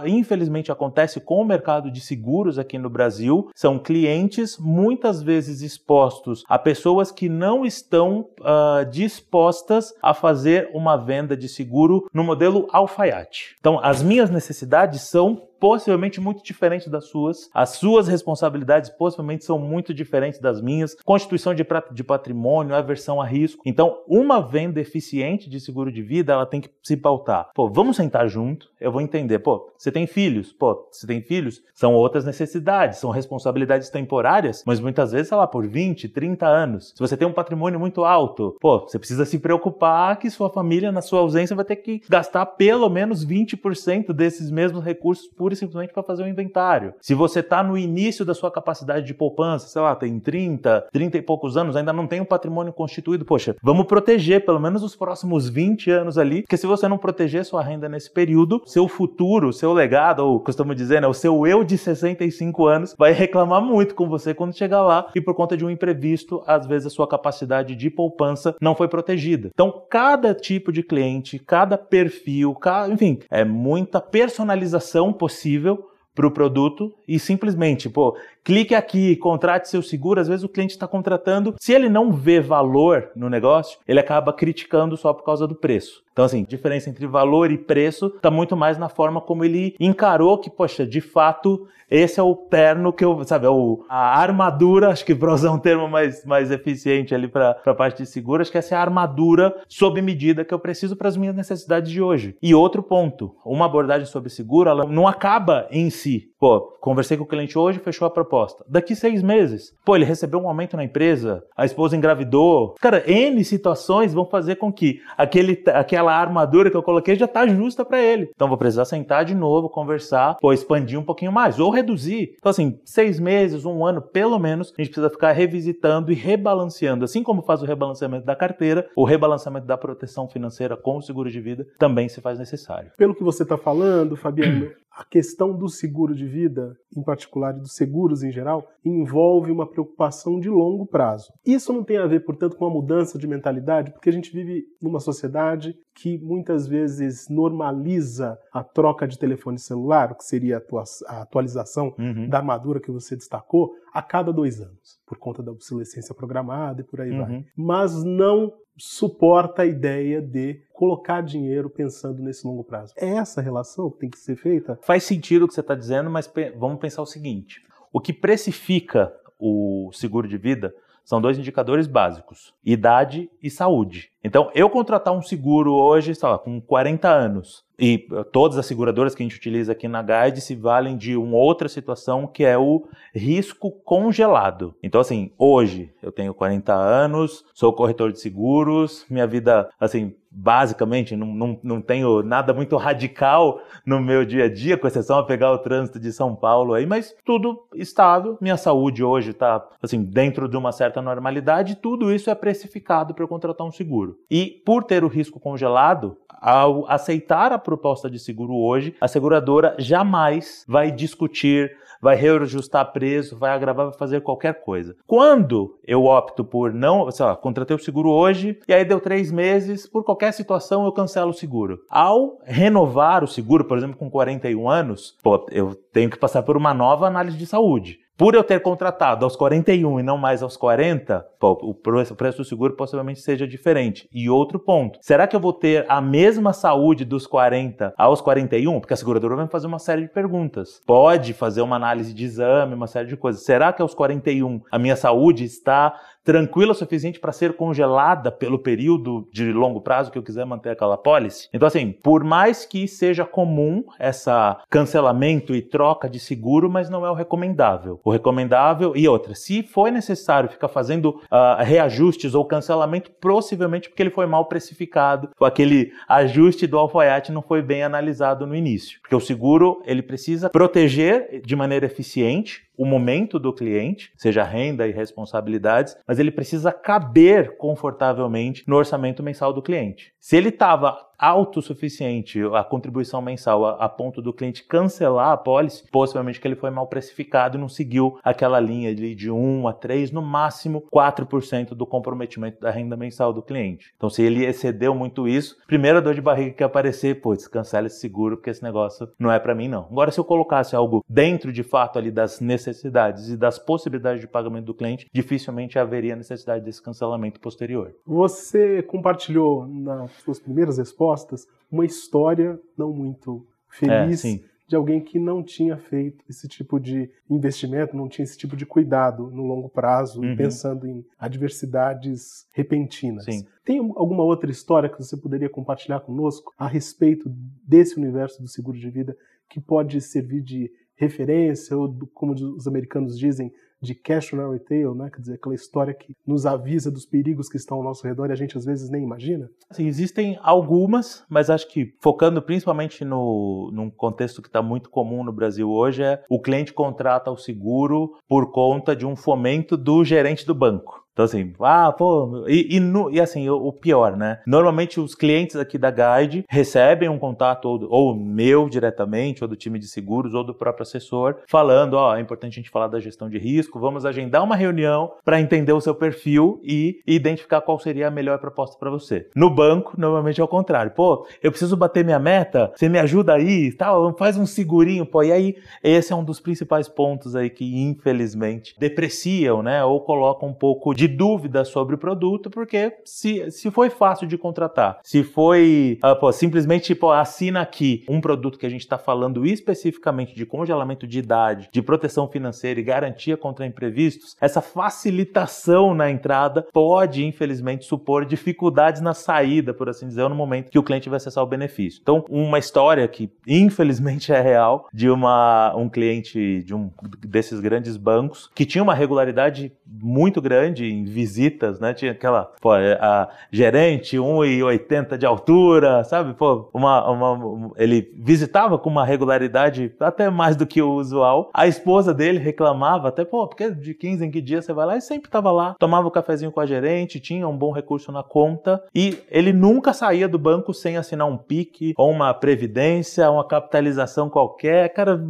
infelizmente 0.07 0.73
acontece 0.73 1.21
com 1.21 1.41
o 1.41 1.45
mercado 1.45 1.91
de 1.91 2.01
seguros 2.01 2.59
aqui 2.59 2.79
no 2.79 2.89
Brasil 2.89 3.51
são 3.55 3.79
clientes 3.79 4.57
muitas 4.59 5.23
vezes 5.23 5.61
expostos 5.61 6.45
a 6.49 6.59
pessoas 6.59 7.13
que 7.13 7.29
não 7.29 7.65
estão 7.65 8.29
uh, 8.41 8.85
dispostas 8.91 9.93
a 10.03 10.15
fazer 10.15 10.71
uma 10.73 10.97
venda 10.97 11.37
de 11.37 11.49
seguro 11.49 12.09
no 12.13 12.25
modelo 12.25 12.67
alfaiate. 12.73 13.57
Então, 13.61 13.79
as 13.83 14.03
minhas 14.03 14.31
necessidades 14.31 15.03
são 15.03 15.50
possivelmente 15.61 16.21
muito 16.21 16.43
diferentes 16.43 16.89
das 16.89 17.05
suas, 17.05 17.51
as 17.55 17.71
suas 17.71 18.09
responsabilidades 18.09 18.91
possivelmente 18.91 19.45
são 19.45 19.59
muito 19.59 19.93
diferentes 19.93 20.41
das 20.41 20.61
minhas, 20.61 20.97
constituição 21.05 21.55
de, 21.55 21.65
de 21.93 22.03
patrimônio, 22.03 22.75
aversão 22.75 23.21
a 23.21 23.27
risco. 23.27 23.63
Então, 23.67 23.99
uma 24.09 24.41
venda 24.41 24.81
eficiente 24.81 25.49
de 25.49 25.61
seguro 25.61 25.93
de 25.93 26.03
vida, 26.03 26.33
ela 26.33 26.47
tem 26.47 26.61
que 26.61 26.71
se 26.83 26.97
pautar. 26.97 27.51
Pô, 27.55 27.69
vamos 27.69 27.97
sentar 27.97 28.29
junto, 28.29 28.71
eu 28.81 28.91
vou 28.91 29.01
entender. 29.01 29.39
Pô, 29.41 29.71
você 29.77 29.93
tem 29.93 30.07
filhos? 30.07 30.53
Pô, 30.53 30.89
você 30.91 31.07
tem 31.07 31.21
filhos? 31.21 31.63
São 31.75 31.95
outras 31.95 32.25
necessidades, 32.25 32.99
são 32.99 33.11
responsabilidades 33.11 33.91
temporárias, 33.91 34.63
mas 34.67 34.81
muitas 34.81 35.13
vezes, 35.13 35.29
sei 35.29 35.37
lá, 35.37 35.47
por 35.47 35.67
20, 35.67 36.09
30 36.09 36.47
anos. 36.47 36.93
Se 36.95 36.99
você 36.99 37.17
tem 37.17 37.29
um 37.29 37.33
patrimônio 37.33 37.79
muito 37.79 38.05
alto, 38.05 38.57
pô, 38.61 38.81
você 38.81 38.99
precisa 38.99 39.25
se 39.25 39.39
preocupar 39.39 40.19
que 40.19 40.31
sua 40.31 40.49
família, 40.49 40.91
na 40.91 41.03
sua 41.03 41.21
ausência, 41.21 41.55
vai 41.55 41.65
ter 41.65 41.77
que 41.77 42.03
gastar 42.09 42.47
pelo 42.47 42.89
menos 42.89 43.27
20% 43.27 44.13
desses 44.13 44.51
mesmos 44.51 44.83
recursos 44.83 45.27
por 45.29 45.50
pura 45.51 45.55
e 45.55 45.57
simplesmente 45.57 45.93
para 45.93 46.03
fazer 46.03 46.23
um 46.23 46.29
inventário. 46.29 46.95
Se 47.01 47.15
você 47.15 47.41
está 47.41 47.63
no 47.63 47.77
início 47.77 48.25
da 48.25 48.35
sua 48.35 48.51
capacidade 48.51 49.07
de 49.07 49.15
poupança, 49.15 49.67
sei 49.67 49.83
lá, 49.83 49.95
tem 49.95 50.19
30, 50.19 50.89
30 50.93 51.19
e 51.19 51.23
poucos 51.23 51.57
anos, 51.57 51.77
ainda 51.77 51.93
não 51.93 52.07
tem 52.07 52.21
um 52.21 52.25
patrimônio 52.25 52.73
constituído, 52.73 53.25
poxa, 53.25 53.57
vamos 53.63 53.87
proteger 53.87 54.45
pelo 54.45 54.61
menos 54.61 54.83
os 54.83 54.95
próximos 54.95 55.49
20 55.49 55.91
anos 55.91 56.19
ali, 56.19 56.43
porque 56.43 56.57
se 56.57 56.67
você 56.67 56.87
não 56.89 56.99
proteger 56.99 57.45
sua 57.45 57.63
renda 57.63 57.89
nesse 57.89 58.13
período, 58.13 58.63
seu 58.67 58.87
futuro, 58.87 59.53
seu 59.53 59.73
legado, 59.73 60.21
ou 60.21 60.41
costumo 60.41 60.75
dizer, 60.75 61.01
né, 61.01 61.09
o 61.09 61.15
seu 61.15 61.47
eu 61.47 61.65
de 61.65 61.77
65 61.77 62.67
anos 62.67 62.95
vai 62.97 63.13
reclamar 63.13 63.63
muito 63.63 63.95
com 63.95 64.09
você 64.09 64.35
quando 64.35 64.57
chegar 64.57 64.83
lá 64.83 65.09
e 65.15 65.21
por 65.21 65.35
conta 65.35 65.57
de 65.57 65.65
um 65.65 65.71
imprevisto, 65.71 66.43
às 66.47 66.67
vezes 66.67 66.87
a 66.87 66.91
sua 66.91 67.09
capacidade 67.09 67.75
de 67.75 67.91
poupança 67.91 68.55
não 68.61 68.75
foi 68.75 68.89
protegida. 68.89 69.51
Então, 69.53 69.83
cada 69.89 70.35
tipo 70.35 70.73
de 70.73 70.83
cliente, 70.83 71.39
cada 71.39 71.77
perfil, 71.77 72.55
cada, 72.55 72.93
enfim, 72.93 73.19
é 73.31 73.45
muita 73.45 74.01
personalização 74.01 75.13
possível 75.13 75.40
possível 75.41 75.91
para 76.15 76.27
o 76.27 76.31
produto 76.31 76.93
e 77.07 77.19
simplesmente, 77.19 77.89
pô, 77.89 78.17
clique 78.45 78.75
aqui, 78.75 79.17
contrate 79.17 79.69
seu 79.69 79.83
seguro. 79.83 80.21
Às 80.21 80.29
vezes 80.29 80.45
o 80.45 80.49
cliente 80.49 80.73
está 80.73 80.87
contratando, 80.87 81.55
se 81.59 81.73
ele 81.73 81.89
não 81.89 82.13
vê 82.13 82.41
valor 82.41 83.11
no 83.15 83.29
negócio, 83.29 83.79
ele 83.87 84.01
acaba 84.01 84.33
criticando 84.33 84.97
só 84.97 85.13
por 85.13 85.25
causa 85.25 85.47
do 85.47 85.55
preço. 85.55 86.03
Então, 86.13 86.25
assim, 86.25 86.45
diferença 86.45 86.91
entre 86.91 87.07
valor 87.07 87.51
e 87.51 87.57
preço 87.57 88.07
está 88.17 88.31
muito 88.31 88.57
mais 88.57 88.77
na 88.77 88.89
forma 88.89 89.21
como 89.21 89.45
ele 89.45 89.75
encarou 89.79 90.37
que, 90.37 90.51
poxa, 90.51 90.85
de 90.85 91.01
fato, 91.01 91.69
esse 91.91 92.21
é 92.21 92.23
o 92.23 92.35
terno 92.35 92.93
que 92.93 93.05
eu, 93.05 93.25
sabe, 93.25 93.47
é 93.47 93.51
o, 93.51 93.85
a 93.89 94.21
armadura, 94.21 94.91
acho 94.91 95.05
que 95.05 95.15
para 95.15 95.33
usar 95.33 95.51
um 95.51 95.59
termo 95.59 95.89
mais, 95.89 96.25
mais 96.25 96.51
eficiente 96.51 97.15
ali 97.15 97.27
para 97.27 97.57
a 97.65 97.75
parte 97.75 98.03
de 98.03 98.09
seguro, 98.09 98.43
acho 98.43 98.51
que 98.51 98.59
essa 98.59 98.75
é 98.75 98.79
a 98.79 98.81
armadura 98.81 99.55
sob 99.69 100.03
medida 100.03 100.45
que 100.45 100.53
eu 100.53 100.59
preciso 100.59 100.95
para 100.95 101.09
as 101.09 101.17
minhas 101.17 101.35
necessidades 101.35 101.91
de 101.91 102.03
hoje. 102.03 102.37
E 102.43 102.55
outro 102.55 102.83
ponto, 102.83 103.35
uma 103.45 103.67
abordagem 103.67 104.07
sobre 104.07 104.31
seguro, 104.31 104.69
ela 104.69 104.85
não 104.85 105.09
acaba 105.09 105.67
em 105.71 105.91
si. 105.91 106.10
Pô, 106.39 106.61
conversei 106.81 107.17
com 107.17 107.25
o 107.25 107.27
cliente 107.27 107.59
hoje, 107.59 107.79
fechou 107.79 108.07
a 108.07 108.11
proposta. 108.11 108.65
Daqui 108.69 108.97
seis 108.97 109.23
meses, 109.23 109.75
pô, 109.85 109.95
ele 109.95 110.05
recebeu 110.05 110.41
um 110.41 110.49
aumento 110.49 110.77
na 110.77 110.85
empresa, 110.85 111.43
a 111.57 111.65
esposa 111.65 111.97
engravidou. 111.97 112.75
Cara, 112.81 113.03
N 113.11 113.45
situações 113.45 114.15
vão 114.15 114.25
fazer 114.25 114.57
com 114.57 114.73
que 114.73 115.01
aquele, 115.17 115.63
aquela 115.69 116.15
armadura 116.15 116.71
que 116.71 116.77
eu 116.77 116.83
coloquei 116.83 117.17
já 117.17 117.29
tá 117.29 117.47
justa 117.47 117.85
para 117.85 118.01
ele. 118.01 118.31
Então 118.35 118.49
vou 118.49 118.59
precisar 118.59 118.85
sentar 118.85 119.25
de 119.25 119.35
novo, 119.35 119.69
conversar, 119.69 120.37
pô, 120.41 120.53
expandir 120.53 120.99
um 120.99 121.05
pouquinho 121.05 121.33
mais, 121.33 121.59
ou 121.59 121.71
reduzir. 121.71 122.35
Então, 122.39 122.51
assim, 122.51 122.79
seis 122.85 123.21
meses, 123.21 123.65
um 123.65 123.85
ano, 123.85 124.01
pelo 124.01 124.39
menos, 124.39 124.73
a 124.77 124.83
gente 124.83 124.91
precisa 124.91 125.11
ficar 125.11 125.33
revisitando 125.33 126.11
e 126.11 126.15
rebalanceando. 126.15 127.05
Assim 127.05 127.23
como 127.23 127.43
faz 127.43 127.63
o 127.63 127.67
rebalanceamento 127.67 128.25
da 128.25 128.35
carteira, 128.35 128.89
o 128.97 129.05
rebalanceamento 129.05 129.67
da 129.67 129.77
proteção 129.77 130.29
financeira 130.29 130.77
com 130.77 130.97
o 130.97 131.03
seguro 131.03 131.31
de 131.31 131.41
vida 131.41 131.67
também 131.79 132.09
se 132.09 132.21
faz 132.21 132.39
necessário. 132.39 132.93
Pelo 132.97 133.15
que 133.15 133.23
você 133.23 133.43
está 133.43 133.57
falando, 133.57 134.17
Fabiano, 134.17 134.71
a 135.01 135.05
questão 135.07 135.57
do 135.57 135.67
seguro 135.67 136.15
de 136.15 136.27
vida, 136.27 136.77
em 136.95 137.03
particular, 137.03 137.57
e 137.57 137.61
dos 137.61 137.75
seguros 137.75 138.23
em 138.23 138.31
geral, 138.31 138.69
envolve 138.85 139.51
uma 139.51 139.67
preocupação 139.67 140.39
de 140.39 140.51
longo 140.51 140.85
prazo. 140.85 141.33
Isso 141.45 141.73
não 141.73 141.83
tem 141.83 141.97
a 141.97 142.07
ver, 142.07 142.23
portanto, 142.23 142.55
com 142.55 142.67
uma 142.67 142.75
mudança 142.75 143.19
de 143.19 143.27
mentalidade, 143.27 143.93
porque 143.93 144.11
a 144.11 144.13
gente 144.13 144.31
vive 144.31 144.67
numa 144.81 145.01
sociedade 145.01 145.75
que 145.95 146.19
muitas 146.19 146.69
vezes 146.69 147.29
normaliza 147.31 148.39
a 148.53 148.63
troca 148.63 149.09
de 149.09 149.19
telefone 149.19 149.59
celular, 149.59 150.15
que 150.15 150.25
seria 150.25 150.63
a 151.07 151.23
atualização 151.23 151.95
uhum. 151.99 152.29
da 152.29 152.37
armadura 152.37 152.79
que 152.79 152.91
você 152.91 153.17
destacou, 153.17 153.73
a 153.95 154.03
cada 154.03 154.31
dois 154.31 154.61
anos, 154.61 155.00
por 155.11 155.19
conta 155.19 155.43
da 155.43 155.51
obsolescência 155.51 156.15
programada 156.15 156.83
e 156.83 156.85
por 156.85 157.01
aí 157.01 157.11
uhum. 157.11 157.19
vai. 157.19 157.45
Mas 157.57 158.05
não 158.05 158.53
suporta 158.77 159.63
a 159.63 159.67
ideia 159.67 160.23
de 160.23 160.63
colocar 160.73 161.21
dinheiro 161.21 161.69
pensando 161.69 162.23
nesse 162.23 162.47
longo 162.47 162.63
prazo. 162.63 162.95
É 162.97 163.09
essa 163.17 163.41
relação 163.41 163.91
que 163.91 163.99
tem 163.99 164.09
que 164.09 164.21
ser 164.21 164.37
feita? 164.37 164.79
Faz 164.83 165.03
sentido 165.03 165.45
o 165.45 165.49
que 165.49 165.55
você 165.55 165.63
está 165.63 165.75
dizendo, 165.75 166.09
mas 166.09 166.33
vamos 166.57 166.79
pensar 166.79 167.03
o 167.03 167.07
seguinte: 167.07 167.61
o 167.93 168.01
que 168.01 168.13
precifica 168.13 169.13
o 169.37 169.91
seguro 169.93 170.29
de 170.29 170.39
vida 170.39 170.73
são 171.05 171.21
dois 171.21 171.37
indicadores 171.37 171.89
básicos: 171.89 172.55
idade 172.65 173.29
e 173.43 173.51
saúde. 173.51 174.13
Então, 174.23 174.51
eu 174.55 174.69
contratar 174.69 175.15
um 175.15 175.23
seguro 175.23 175.73
hoje, 175.73 176.15
sei 176.15 176.29
lá, 176.29 176.39
com 176.39 176.61
40 176.61 177.09
anos, 177.09 177.65
e 177.81 178.07
todas 178.31 178.59
as 178.59 178.67
seguradoras 178.67 179.15
que 179.15 179.23
a 179.23 179.27
gente 179.27 179.39
utiliza 179.39 179.73
aqui 179.73 179.89
na 179.89 180.03
Guide 180.03 180.43
se 180.43 180.55
valem 180.55 180.99
de 180.99 181.17
uma 181.17 181.39
outra 181.39 181.67
situação 181.67 182.27
que 182.27 182.45
é 182.45 182.59
o 182.59 182.87
risco 183.15 183.71
congelado. 183.71 184.75
Então, 184.83 185.01
assim, 185.01 185.33
hoje 185.39 185.91
eu 186.03 186.13
tenho 186.13 186.35
40 186.35 186.75
anos, 186.75 187.43
sou 187.55 187.73
corretor 187.73 188.13
de 188.13 188.21
seguros, 188.21 189.07
minha 189.09 189.27
vida, 189.27 189.71
assim, 189.81 190.15
basicamente, 190.31 191.17
não, 191.17 191.27
não, 191.27 191.61
não 191.63 191.81
tenho 191.81 192.23
nada 192.23 192.53
muito 192.53 192.77
radical 192.79 193.61
no 193.85 193.99
meu 193.99 194.27
dia 194.27 194.45
a 194.45 194.53
dia, 194.53 194.77
com 194.77 194.87
exceção 194.87 195.19
a 195.19 195.25
pegar 195.25 195.51
o 195.51 195.59
trânsito 195.59 195.99
de 195.99 196.13
São 196.13 196.37
Paulo 196.37 196.75
aí, 196.75 196.85
mas 196.85 197.17
tudo 197.25 197.67
estável. 197.75 198.37
Minha 198.43 198.59
saúde 198.59 199.03
hoje 199.03 199.31
está, 199.31 199.67
assim, 199.83 200.05
dentro 200.05 200.47
de 200.49 200.57
uma 200.57 200.71
certa 200.71 201.01
normalidade, 201.01 201.77
tudo 201.77 202.13
isso 202.13 202.29
é 202.29 202.35
precificado 202.35 203.15
para 203.15 203.25
eu 203.25 203.29
contratar 203.29 203.67
um 203.67 203.73
seguro. 203.73 204.10
E 204.31 204.63
por 204.65 204.85
ter 204.85 205.05
o 205.05 205.09
risco 205.09 205.41
congelado, 205.41 206.17
ao 206.41 206.91
aceitar 206.91 207.53
a 207.53 207.59
proposta 207.59 208.11
de 208.11 208.19
seguro 208.19 208.55
hoje, 208.55 208.95
a 209.01 209.07
seguradora 209.07 209.77
jamais 209.79 210.65
vai 210.67 210.91
discutir, 210.91 211.77
vai 212.01 212.17
reajustar 212.17 212.93
preço, 212.93 213.37
vai 213.37 213.51
agravar, 213.51 213.87
vai 213.91 213.99
fazer 213.99 214.23
qualquer 214.23 214.63
coisa. 214.63 214.97
Quando 215.07 215.79
eu 215.87 216.07
opto 216.07 216.43
por 216.43 216.73
não, 216.73 217.11
sei 217.11 217.27
lá, 217.27 217.37
contratei 217.37 217.77
o 217.77 217.79
seguro 217.79 218.09
hoje 218.09 218.59
e 218.67 218.73
aí 218.73 218.85
deu 218.85 219.01
três 219.01 219.31
meses, 219.31 219.87
por 219.87 220.03
qualquer 220.03 220.33
situação 220.33 220.85
eu 220.87 220.93
cancelo 220.93 221.31
o 221.31 221.35
seguro. 221.35 221.81
Ao 221.91 222.39
renovar 222.45 223.23
o 223.23 223.29
seguro, 223.29 223.65
por 223.65 223.77
exemplo, 223.77 223.99
com 223.99 224.11
41 224.11 224.69
anos, 224.69 225.19
pô, 225.23 225.47
eu 225.51 225.75
tenho 225.93 226.09
que 226.09 226.19
passar 226.19 226.43
por 226.43 226.57
uma 226.57 226.73
nova 226.73 227.07
análise 227.07 227.37
de 227.37 227.47
saúde. 227.47 227.99
Por 228.21 228.35
eu 228.35 228.45
ter 228.45 228.61
contratado 228.61 229.25
aos 229.25 229.35
41 229.35 229.99
e 229.99 230.03
não 230.03 230.19
mais 230.19 230.43
aos 230.43 230.55
40, 230.55 231.27
pô, 231.39 231.53
o 231.63 231.73
preço, 231.73 232.15
do 232.37 232.45
seguro 232.45 232.77
possivelmente 232.77 233.23
seja 233.23 233.49
diferente. 233.49 234.07
E 234.13 234.29
outro 234.29 234.59
ponto, 234.59 234.99
será 235.01 235.27
que 235.27 235.35
eu 235.35 235.41
vou 235.41 235.55
ter 235.55 235.87
a 235.89 236.03
mesma 236.03 236.53
saúde 236.53 237.03
dos 237.07 237.27
40 237.27 237.95
aos 237.97 238.21
41? 238.21 238.79
Porque 238.79 238.93
a 238.93 238.97
seguradora 238.99 239.37
vai 239.37 239.47
fazer 239.47 239.67
uma 239.67 239.79
série 239.79 240.03
de 240.03 240.09
perguntas. 240.09 240.83
Pode 240.87 241.33
fazer 241.33 241.63
uma 241.63 241.77
análise 241.77 242.13
de 242.13 242.23
exame, 242.23 242.75
uma 242.75 242.87
série 242.87 243.09
de 243.09 243.17
coisas. 243.17 243.43
Será 243.43 243.73
que 243.73 243.81
aos 243.81 243.95
41 243.95 244.61
a 244.71 244.79
minha 244.79 244.97
saúde 244.97 245.45
está 245.45 245.99
tranquila 246.25 246.73
o 246.73 246.75
suficiente 246.75 247.21
para 247.21 247.33
ser 247.33 247.55
congelada 247.55 248.31
pelo 248.31 248.59
período 248.59 249.29
de 249.33 249.53
longo 249.53 249.81
prazo 249.81 250.11
que 250.11 250.19
eu 250.19 250.23
quiser 250.23 250.45
manter 250.45 250.71
aquela 250.71 250.97
pólice. 250.97 251.49
Então, 251.53 251.67
assim, 251.67 251.93
por 251.93 252.25
mais 252.25 252.65
que 252.65 252.87
seja 252.87 253.25
comum 253.25 253.85
essa 253.99 254.63
cancelamento 254.69 255.55
e 255.55 255.63
troca 255.63 256.09
de 256.09 256.21
seguro, 256.21 256.71
mas 256.71 256.91
não 256.91 257.05
é 257.05 257.11
o 257.11 257.15
recomendável. 257.15 258.01
O 258.05 258.11
recomendável, 258.11 258.93
e 258.97 259.09
outra, 259.09 259.35
se 259.35 259.63
foi 259.63 259.91
necessário 259.91 260.51
ficar 260.51 260.69
fazendo 260.69 261.21
uh, 261.31 261.63
reajustes 261.63 262.35
ou 262.35 262.45
cancelamento, 262.45 263.11
possivelmente 263.21 263.89
porque 263.89 264.03
ele 264.03 264.11
foi 264.11 264.27
mal 264.27 264.47
precificado, 264.47 265.31
ou 265.39 265.47
aquele 265.47 265.93
ajuste 266.09 266.67
do 266.67 266.79
alfaiate 266.79 267.33
não 267.33 267.43
foi 267.43 267.63
bem 267.63 267.83
analisado 267.83 268.47
no 268.47 268.55
início. 268.55 269.01
Porque 269.01 269.15
o 269.15 269.21
seguro, 269.21 269.83
ele 269.85 270.03
precisa 270.03 270.51
proteger 270.51 271.41
de 271.45 271.57
maneira 271.57 271.87
eficiente 271.87 272.70
o 272.81 272.87
momento 272.87 273.39
do 273.39 273.53
cliente, 273.53 274.11
seja 274.17 274.43
renda 274.43 274.89
e 274.89 274.91
responsabilidades, 274.91 275.95
mas 276.09 276.19
ele 276.19 276.31
precisa 276.31 276.73
caber 276.73 277.59
confortavelmente 277.59 278.65
no 278.67 278.75
orçamento 278.75 279.23
mensal 279.23 279.53
do 279.53 279.61
cliente. 279.61 280.15
Se 280.19 280.35
ele 280.35 280.49
estava 280.49 280.97
autossuficiente 281.21 282.41
a 282.55 282.65
contribuição 282.65 283.21
mensal 283.21 283.67
a, 283.67 283.85
a, 283.85 283.89
ponto 283.89 284.23
do 284.23 284.33
cliente 284.33 284.65
cancelar 284.65 285.33
a 285.33 285.37
pólice, 285.37 285.85
possivelmente 285.91 286.41
que 286.41 286.49
ele 286.49 286.57
foi 286.57 286.71
mal 286.71 286.87
precificado 286.87 287.59
e 287.59 287.61
não 287.61 287.69
seguiu 287.69 288.19
aquela 288.25 288.59
linha 288.59 288.95
de, 288.95 289.15
de 289.15 289.31
1 289.31 289.69
a 289.69 289.73
3, 289.73 290.11
no 290.11 290.23
máximo 290.23 290.83
4% 290.93 291.75
do 291.75 291.87
comprometimento 291.87 292.61
da 292.61 292.71
renda 292.71 292.97
mensal 292.97 293.33
do 293.33 293.43
cliente. 293.43 293.93
Então, 293.97 294.09
se 294.09 294.23
ele 294.23 294.47
excedeu 294.47 294.95
muito 294.95 295.29
isso, 295.29 295.59
primeira 295.67 296.01
dor 296.01 296.15
de 296.15 296.23
barriga 296.23 296.53
que 296.53 296.65
aparecer, 296.65 297.21
putz, 297.21 297.47
cancela 297.47 297.87
esse 297.87 298.01
seguro 298.01 298.37
porque 298.37 298.51
esse 298.51 298.63
negócio 298.63 299.09
não 299.19 299.31
é 299.31 299.39
para 299.39 299.55
mim 299.55 299.69
não. 299.69 299.87
Agora, 299.91 300.11
se 300.11 300.19
eu 300.19 300.25
colocasse 300.25 300.75
algo 300.75 301.05
dentro 301.09 301.53
de 301.53 301.63
fato 301.63 301.99
ali 301.99 302.11
das 302.11 302.41
necessidades 302.41 303.29
e 303.29 303.37
das 303.37 303.59
possibilidades 303.59 304.21
de 304.21 304.27
pagamento 304.27 304.65
do 304.65 304.75
cliente, 304.75 305.07
dificilmente 305.13 305.79
haveria 305.79 306.17
necessidade 306.17 306.65
desse 306.65 306.83
cancelamento 306.83 307.41
posterior. 307.41 307.95
Você 308.07 308.83
compartilhou 308.83 309.67
nas 309.67 310.11
suas 310.23 310.39
primeiras 310.39 310.79
respostas 310.79 311.10
respostas 311.11 311.47
uma 311.71 311.85
história 311.85 312.59
não 312.77 312.93
muito 312.93 313.47
feliz 313.69 314.25
é, 314.25 314.41
de 314.67 314.77
alguém 314.77 315.01
que 315.01 315.19
não 315.19 315.43
tinha 315.43 315.77
feito 315.77 316.25
esse 316.29 316.49
tipo 316.49 316.79
de 316.79 317.11
investimento, 317.29 317.97
não 317.97 318.09
tinha 318.09 318.25
esse 318.25 318.37
tipo 318.37 318.57
de 318.57 318.67
cuidado 318.67 319.31
no 319.31 319.45
longo 319.45 319.69
prazo, 319.69 320.21
uhum. 320.21 320.37
pensando 320.37 320.87
em 320.87 321.05
adversidades 321.19 322.47
repentinas. 322.53 323.25
Sim. 323.25 323.47
Tem 323.65 323.79
alguma 323.79 324.23
outra 324.23 324.51
história 324.51 324.89
que 324.89 324.99
você 324.99 325.17
poderia 325.17 325.49
compartilhar 325.49 326.01
conosco 326.01 326.53
a 326.59 326.67
respeito 326.67 327.29
desse 327.67 327.97
universo 327.97 328.43
do 328.43 328.49
seguro 328.49 328.79
de 328.79 328.91
vida 328.91 329.17
que 329.49 329.61
pode 329.61 330.01
servir 330.01 330.41
de 330.41 330.71
referência 331.01 331.77
ou, 331.77 331.93
como 332.13 332.35
os 332.35 332.69
americanos 332.69 333.19
dizem, 333.19 333.51
de 333.83 333.95
cautionary 333.95 334.59
tale, 334.61 334.95
né? 334.95 335.11
quer 335.11 335.21
dizer, 335.23 335.35
aquela 335.35 335.55
história 335.55 335.95
que 335.95 336.15
nos 336.27 336.45
avisa 336.45 336.91
dos 336.91 337.07
perigos 337.07 337.49
que 337.49 337.57
estão 337.57 337.79
ao 337.79 337.83
nosso 337.83 338.07
redor 338.07 338.29
e 338.29 338.33
a 338.33 338.37
gente 338.37 338.59
às 338.59 338.67
vezes 338.67 338.91
nem 338.91 339.03
imagina? 339.03 339.49
Sim, 339.71 339.87
existem 339.87 340.39
algumas, 340.43 341.25
mas 341.31 341.49
acho 341.49 341.67
que 341.67 341.95
focando 341.99 342.43
principalmente 342.43 343.05
no, 343.07 343.71
num 343.73 343.89
contexto 343.89 344.43
que 344.43 344.49
está 344.49 344.61
muito 344.61 344.91
comum 344.91 345.25
no 345.25 345.33
Brasil 345.33 345.71
hoje, 345.71 346.03
é 346.03 346.23
o 346.29 346.39
cliente 346.39 346.75
contrata 346.75 347.31
o 347.31 347.39
seguro 347.39 348.19
por 348.29 348.53
conta 348.53 348.95
de 348.95 349.07
um 349.07 349.17
fomento 349.17 349.79
do 349.79 350.05
gerente 350.05 350.45
do 350.45 350.55
banco. 350.55 351.01
Então, 351.21 351.25
assim, 351.27 351.53
ah, 351.61 351.93
pô, 351.93 352.45
e, 352.49 352.77
e, 352.77 352.81
no, 352.81 353.11
e 353.11 353.21
assim, 353.21 353.47
o, 353.51 353.67
o, 353.67 353.73
pior, 353.73 354.17
né? 354.17 354.41
Normalmente 354.47 354.99
os 354.99 355.15
clientes 355.15 355.55
aqui 355.55 355.77
da 355.77 355.91
Guide 355.91 356.47
recebem 356.49 357.11
um 357.11 357.19
contato 357.19 357.67
ou, 357.67 357.87
ou, 357.91 358.17
meu 358.17 358.71
diretamente, 358.71 359.45
ou 359.45 359.49
do 359.49 359.55
time 359.55 359.79
de 359.79 359.87
seguros, 359.87 360.33
ou 360.33 360.43
do 360.43 360.55
próprio 360.55 360.83
assessor, 360.83 361.37
falando: 361.47 361.95
ó, 361.95 362.17
é 362.17 362.21
importante 362.21 362.55
a 362.55 362.57
gente 362.57 362.71
falar 362.71 362.89
da 362.89 362.99
gestão 362.99 363.29
de 363.29 363.39
risco, 363.39 363.79
vamos 363.79 364.07
agendar 364.07 364.43
uma 364.43 364.57
reunião 364.57 365.13
para 365.23 365.39
entender 365.39 365.75
o 365.75 365.81
seu 365.81 365.95
perfil 365.95 366.59
e 366.65 367.01
identificar 367.07 367.61
qual 367.61 367.79
seria 367.79 368.09
a 368.09 368.11
melhor 368.11 368.39
proposta 368.39 368.79
para 368.79 368.89
você. 368.89 369.29
No 369.37 369.51
banco, 369.51 369.93
normalmente 369.99 370.41
é 370.41 370.45
o 370.45 370.49
contrário. 370.49 370.93
Pô, 370.93 371.27
eu 371.43 371.51
preciso 371.51 371.77
bater 371.77 372.03
minha 372.03 372.19
meta, 372.19 372.73
você 372.75 372.89
me 372.89 372.99
ajuda 372.99 373.35
aí, 373.35 373.73
tal, 373.73 374.17
faz 374.17 374.39
um 374.39 374.47
segurinho, 374.47 375.05
pô. 375.05 375.23
E 375.23 375.33
aí, 375.33 375.57
esse 375.85 376.15
é 376.15 376.17
um 376.17 376.25
dos 376.25 376.41
principais 376.41 376.89
pontos 376.89 377.37
aí 377.37 377.51
que, 377.51 377.79
infelizmente, 377.79 378.75
depreciam, 378.79 379.63
né? 379.63 379.85
Ou 379.85 380.01
colocam 380.01 380.49
um 380.49 380.55
pouco 380.55 380.95
de 380.95 381.10
dúvida 381.11 381.65
sobre 381.65 381.95
o 381.95 381.99
produto, 381.99 382.49
porque 382.49 382.95
se, 383.05 383.51
se 383.51 383.71
foi 383.71 383.91
fácil 383.91 384.27
de 384.27 384.39
contratar, 384.39 384.99
se 385.03 385.23
foi 385.23 385.99
uh, 386.05 386.19
pô, 386.19 386.33
simplesmente 386.33 386.87
tipo, 386.87 387.11
assina 387.11 387.61
aqui 387.61 388.05
um 388.09 388.21
produto 388.21 388.59
que 388.59 388.67
a 388.67 388.71
gente 388.71 388.81
está 388.81 388.99
falando 388.99 389.45
especificamente 389.45 390.35
de 390.35 390.47
congelamento 390.47 391.07
de 391.07 391.19
idade, 391.19 391.69
de 391.73 391.83
proteção 391.83 392.29
financeira 392.29 392.81
e 392.81 392.83
garantia 392.83 393.37
contra 393.37 393.67
imprevistos, 393.67 394.37
essa 394.41 394.61
facilitação 394.61 395.95
na 395.95 396.11
entrada 396.11 396.67
pode, 396.73 397.25
infelizmente, 397.25 397.85
supor 397.85 398.25
dificuldades 398.25 399.01
na 399.01 399.15
saída, 399.15 399.75
por 399.75 399.89
assim 399.89 400.07
dizer, 400.07 400.29
no 400.29 400.35
momento 400.35 400.71
que 400.71 400.79
o 400.79 400.83
cliente 400.83 401.09
vai 401.09 401.17
acessar 401.17 401.43
o 401.43 401.47
benefício. 401.47 402.01
Então, 402.03 402.25
uma 402.29 402.59
história 402.59 403.07
que 403.09 403.31
infelizmente 403.47 404.33
é 404.33 404.41
real 404.41 404.89
de 404.93 405.11
uma, 405.11 405.75
um 405.77 405.89
cliente 405.89 406.63
de 406.63 406.75
um 406.75 406.91
desses 407.21 407.61
grandes 407.61 407.97
bancos 407.97 408.51
que 408.55 408.65
tinha 408.65 408.83
uma 408.83 408.95
regularidade 408.95 409.73
muito 409.87 410.41
grande 410.41 410.90
em 410.91 411.05
visitas, 411.05 411.81
né? 411.81 411.95
Tinha 411.95 412.13
aquela, 412.13 412.53
pô, 412.61 412.75
é, 412.75 412.93
a 412.95 413.29
gerente, 413.51 414.17
1,80 414.17 415.17
de 415.17 415.27
altura, 415.27 416.05
sabe? 416.05 416.35
Pô, 416.35 416.69
uma, 416.73 417.11
uma, 417.11 417.73
ele 417.77 418.13
visitava 418.17 418.79
com 418.79 418.91
uma 418.91 419.05
regularidade 419.05 419.93
até 420.01 420.31
mais 420.31 420.57
do 420.57 420.67
que 420.67 420.83
o 420.83 420.95
usual. 420.95 421.51
A 421.55 421.67
esposa 421.67 422.13
dele 422.13 422.39
reclamava 422.39 423.09
até, 423.09 423.25
pô, 423.25 423.47
porque 423.47 423.71
de 423.71 423.95
15 423.95 424.25
em 424.25 424.31
que 424.31 424.41
dia 424.41 424.63
você 424.63 424.73
vai 424.73 424.87
lá? 424.87 424.97
E 424.97 425.01
sempre 425.01 425.29
estava 425.29 425.51
lá, 425.51 425.75
tomava 425.79 426.09
um 426.09 426.11
cafezinho 426.11 426.53
com 426.53 426.61
a 426.61 426.67
gerente, 426.67 427.21
tinha 427.21 427.47
um 427.49 427.57
bom 427.57 427.73
recurso 427.73 428.13
na 428.13 428.23
conta 428.23 428.83
e 428.95 429.19
ele 429.31 429.53
nunca 429.53 429.93
saía 429.93 430.29
do 430.29 430.39
banco 430.39 430.73
sem 430.73 430.97
assinar 430.97 431.27
um 431.27 431.37
PIC 431.37 431.95
ou 431.97 432.11
uma 432.11 432.33
previdência, 432.35 433.31
uma 433.31 433.47
capitalização 433.47 434.29
qualquer. 434.29 434.93
Cara, 434.93 435.21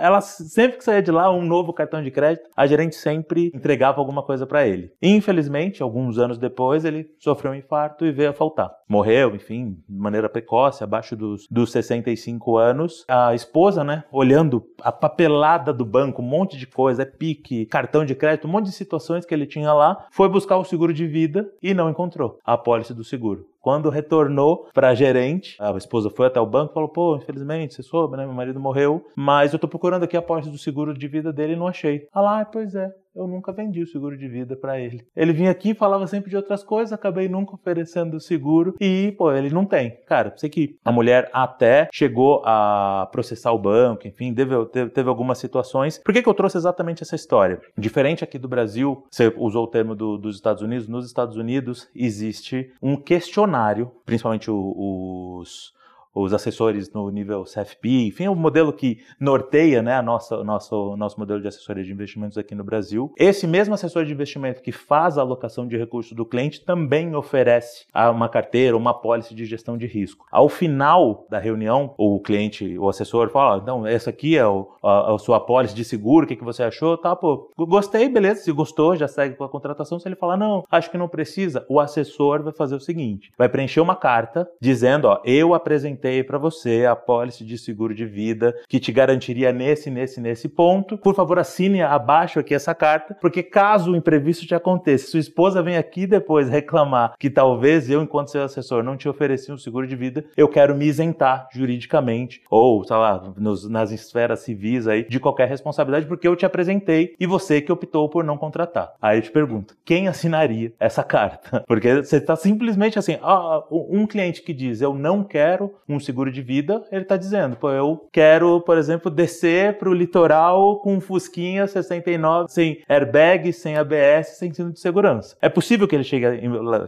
ela 0.00 0.20
sempre 0.20 0.78
que 0.78 0.84
saía 0.84 1.02
de 1.02 1.10
lá, 1.10 1.30
um 1.30 1.42
novo 1.42 1.72
cartão 1.72 2.02
de 2.02 2.10
crédito, 2.10 2.48
a 2.56 2.66
gerente 2.66 2.96
sempre 2.96 3.50
entregava 3.54 4.00
alguma 4.00 4.22
coisa 4.22 4.46
para 4.46 4.66
ele. 4.66 4.90
Infelizmente, 5.08 5.84
alguns 5.84 6.18
anos 6.18 6.36
depois, 6.36 6.84
ele 6.84 7.08
sofreu 7.20 7.52
um 7.52 7.54
infarto 7.54 8.04
e 8.04 8.10
veio 8.10 8.30
a 8.30 8.32
faltar. 8.32 8.74
Morreu, 8.88 9.36
enfim, 9.36 9.78
de 9.88 9.96
maneira 9.96 10.28
precoce, 10.28 10.82
abaixo 10.82 11.14
dos, 11.14 11.46
dos 11.48 11.70
65 11.70 12.56
anos. 12.56 13.04
A 13.06 13.32
esposa, 13.32 13.84
né, 13.84 14.02
olhando 14.10 14.66
a 14.82 14.90
papelada 14.90 15.72
do 15.72 15.84
banco, 15.84 16.20
um 16.20 16.24
monte 16.24 16.56
de 16.56 16.66
coisa, 16.66 17.02
é 17.02 17.06
pique, 17.06 17.66
cartão 17.66 18.04
de 18.04 18.16
crédito, 18.16 18.48
um 18.48 18.50
monte 18.50 18.66
de 18.66 18.72
situações 18.72 19.24
que 19.24 19.32
ele 19.32 19.46
tinha 19.46 19.72
lá, 19.72 20.06
foi 20.10 20.28
buscar 20.28 20.56
o 20.56 20.64
seguro 20.64 20.92
de 20.92 21.06
vida 21.06 21.48
e 21.62 21.72
não 21.72 21.88
encontrou 21.88 22.40
a 22.44 22.54
apólice 22.54 22.92
do 22.92 23.04
seguro. 23.04 23.46
Quando 23.66 23.90
retornou 23.90 24.68
para 24.72 24.90
a 24.90 24.94
gerente, 24.94 25.56
a 25.58 25.76
esposa 25.76 26.08
foi 26.08 26.28
até 26.28 26.40
o 26.40 26.46
banco 26.46 26.70
e 26.70 26.74
falou: 26.74 26.88
pô, 26.88 27.16
infelizmente, 27.16 27.74
você 27.74 27.82
soube, 27.82 28.16
né? 28.16 28.24
Meu 28.24 28.32
marido 28.32 28.60
morreu, 28.60 29.04
mas 29.16 29.52
eu 29.52 29.58
tô 29.58 29.66
procurando 29.66 30.04
aqui 30.04 30.16
a 30.16 30.20
apólice 30.20 30.48
do 30.48 30.56
seguro 30.56 30.96
de 30.96 31.08
vida 31.08 31.32
dele 31.32 31.54
e 31.54 31.56
não 31.56 31.66
achei. 31.66 32.06
Ah 32.14 32.20
lá, 32.20 32.44
pois 32.44 32.76
é, 32.76 32.94
eu 33.16 33.26
nunca 33.26 33.52
vendi 33.52 33.82
o 33.82 33.86
seguro 33.86 34.16
de 34.16 34.28
vida 34.28 34.56
para 34.56 34.78
ele. 34.78 35.06
Ele 35.16 35.32
vinha 35.32 35.50
aqui 35.50 35.74
falava 35.74 36.06
sempre 36.06 36.30
de 36.30 36.36
outras 36.36 36.62
coisas, 36.62 36.92
acabei 36.92 37.28
nunca 37.28 37.54
oferecendo 37.54 38.16
o 38.16 38.20
seguro 38.20 38.74
e, 38.80 39.14
pô, 39.16 39.32
ele 39.32 39.50
não 39.50 39.64
tem. 39.64 39.98
Cara, 40.06 40.32
sei 40.36 40.50
que 40.50 40.78
a 40.84 40.92
mulher 40.92 41.30
até 41.32 41.88
chegou 41.92 42.42
a 42.44 43.08
processar 43.10 43.52
o 43.52 43.58
banco, 43.58 44.06
enfim, 44.06 44.34
teve, 44.34 44.66
teve, 44.66 44.90
teve 44.90 45.08
algumas 45.08 45.38
situações. 45.38 45.98
Por 45.98 46.12
que, 46.12 46.22
que 46.22 46.28
eu 46.28 46.34
trouxe 46.34 46.56
exatamente 46.56 47.02
essa 47.02 47.16
história? 47.16 47.60
Diferente 47.76 48.22
aqui 48.22 48.38
do 48.38 48.48
Brasil, 48.48 49.04
você 49.10 49.32
usou 49.36 49.64
o 49.64 49.68
termo 49.68 49.94
do, 49.94 50.16
dos 50.16 50.36
Estados 50.36 50.62
Unidos, 50.62 50.88
nos 50.88 51.06
Estados 51.06 51.36
Unidos 51.36 51.88
existe 51.94 52.72
um 52.82 52.96
questionário 52.96 53.90
principalmente 54.04 54.50
os, 54.50 55.72
os 56.16 56.32
assessores 56.32 56.90
no 56.92 57.10
nível 57.10 57.44
CFP, 57.44 58.06
enfim, 58.06 58.28
o 58.28 58.32
um 58.32 58.34
modelo 58.34 58.72
que 58.72 58.98
norteia 59.20 59.82
né, 59.82 59.94
a 59.94 60.02
nossa, 60.02 60.42
nosso, 60.42 60.96
nosso 60.96 61.20
modelo 61.20 61.42
de 61.42 61.48
assessoria 61.48 61.84
de 61.84 61.92
investimentos 61.92 62.38
aqui 62.38 62.54
no 62.54 62.64
Brasil. 62.64 63.12
Esse 63.18 63.46
mesmo 63.46 63.74
assessor 63.74 64.06
de 64.06 64.12
investimento 64.12 64.62
que 64.62 64.72
faz 64.72 65.18
a 65.18 65.20
alocação 65.20 65.68
de 65.68 65.76
recursos 65.76 66.12
do 66.12 66.24
cliente 66.24 66.64
também 66.64 67.14
oferece 67.14 67.84
uma 68.14 68.28
carteira, 68.30 68.76
uma 68.76 68.94
pólice 68.94 69.34
de 69.34 69.44
gestão 69.44 69.76
de 69.76 69.86
risco. 69.86 70.24
Ao 70.32 70.48
final 70.48 71.26
da 71.28 71.38
reunião, 71.38 71.94
o 71.98 72.18
cliente, 72.18 72.78
o 72.78 72.88
assessor 72.88 73.28
fala, 73.28 73.60
então, 73.62 73.86
essa 73.86 74.08
aqui 74.08 74.38
é 74.38 74.46
o, 74.46 74.68
a, 74.82 75.14
a 75.14 75.18
sua 75.18 75.38
pólice 75.38 75.74
de 75.74 75.84
seguro, 75.84 76.24
o 76.24 76.28
que, 76.28 76.36
que 76.36 76.44
você 76.44 76.62
achou? 76.62 76.96
Tá, 76.96 77.14
pô, 77.14 77.50
gostei, 77.58 78.08
beleza, 78.08 78.42
se 78.42 78.52
gostou, 78.52 78.96
já 78.96 79.06
segue 79.06 79.34
com 79.34 79.44
a 79.44 79.48
contratação. 79.48 79.98
Se 80.00 80.08
ele 80.08 80.16
falar, 80.16 80.38
não, 80.38 80.64
acho 80.70 80.90
que 80.90 80.96
não 80.96 81.08
precisa, 81.08 81.66
o 81.68 81.78
assessor 81.78 82.42
vai 82.42 82.54
fazer 82.54 82.74
o 82.74 82.80
seguinte, 82.80 83.30
vai 83.36 83.48
preencher 83.48 83.80
uma 83.80 83.96
carta 83.96 84.48
dizendo, 84.60 85.08
ó, 85.08 85.20
eu 85.24 85.52
apresentei 85.52 86.05
apresentei 86.06 86.22
para 86.22 86.38
você 86.38 86.86
a 86.86 86.94
pólice 86.94 87.44
de 87.44 87.58
seguro 87.58 87.94
de 87.94 88.06
vida 88.06 88.54
que 88.68 88.78
te 88.78 88.92
garantiria 88.92 89.52
nesse, 89.52 89.90
nesse, 89.90 90.20
nesse 90.20 90.48
ponto. 90.48 90.96
Por 90.98 91.14
favor, 91.14 91.38
assine 91.38 91.82
abaixo 91.82 92.38
aqui 92.38 92.54
essa 92.54 92.74
carta, 92.74 93.16
porque 93.20 93.42
caso 93.42 93.92
o 93.92 93.96
imprevisto 93.96 94.46
te 94.46 94.54
aconteça, 94.54 95.10
sua 95.10 95.20
esposa 95.20 95.62
vem 95.62 95.76
aqui 95.76 96.06
depois 96.06 96.48
reclamar 96.48 97.14
que 97.18 97.28
talvez 97.28 97.90
eu, 97.90 98.02
enquanto 98.02 98.30
seu 98.30 98.42
assessor, 98.42 98.82
não 98.82 98.96
te 98.96 99.08
ofereci 99.08 99.50
um 99.50 99.58
seguro 99.58 99.86
de 99.86 99.96
vida, 99.96 100.24
eu 100.36 100.48
quero 100.48 100.74
me 100.74 100.86
isentar 100.86 101.48
juridicamente 101.52 102.42
ou, 102.50 102.84
sei 102.84 102.96
lá, 102.96 103.32
nos, 103.36 103.68
nas 103.68 103.90
esferas 103.90 104.40
civis 104.40 104.86
aí, 104.86 105.06
de 105.08 105.18
qualquer 105.18 105.48
responsabilidade, 105.48 106.06
porque 106.06 106.28
eu 106.28 106.36
te 106.36 106.46
apresentei 106.46 107.14
e 107.18 107.26
você 107.26 107.60
que 107.60 107.72
optou 107.72 108.08
por 108.08 108.24
não 108.24 108.36
contratar. 108.36 108.92
Aí 109.00 109.18
eu 109.18 109.22
te 109.22 109.30
pergunto, 109.30 109.76
quem 109.84 110.08
assinaria 110.08 110.72
essa 110.78 111.02
carta? 111.04 111.64
Porque 111.66 112.02
você 112.02 112.16
está 112.16 112.36
simplesmente 112.36 112.98
assim, 112.98 113.18
ah, 113.22 113.64
um 113.70 114.06
cliente 114.06 114.42
que 114.42 114.52
diz 114.52 114.80
eu 114.80 114.94
não 114.94 115.24
quero 115.24 115.74
um 115.88 115.95
um 115.96 116.00
seguro 116.00 116.30
de 116.30 116.42
vida, 116.42 116.84
ele 116.92 117.02
está 117.02 117.16
dizendo, 117.16 117.56
pô, 117.56 117.70
eu 117.70 118.08
quero, 118.12 118.60
por 118.60 118.78
exemplo, 118.78 119.10
descer 119.10 119.78
para 119.78 119.88
o 119.88 119.94
litoral 119.94 120.78
com 120.80 120.94
um 120.94 121.00
Fusquinha 121.00 121.66
69, 121.66 122.52
sem 122.52 122.82
airbag, 122.88 123.52
sem 123.52 123.76
ABS, 123.76 124.38
sem 124.38 124.52
cinto 124.52 124.72
de 124.72 124.80
segurança. 124.80 125.36
É 125.40 125.48
possível 125.48 125.88
que 125.88 125.94
ele 125.94 126.04
chegue, 126.04 126.26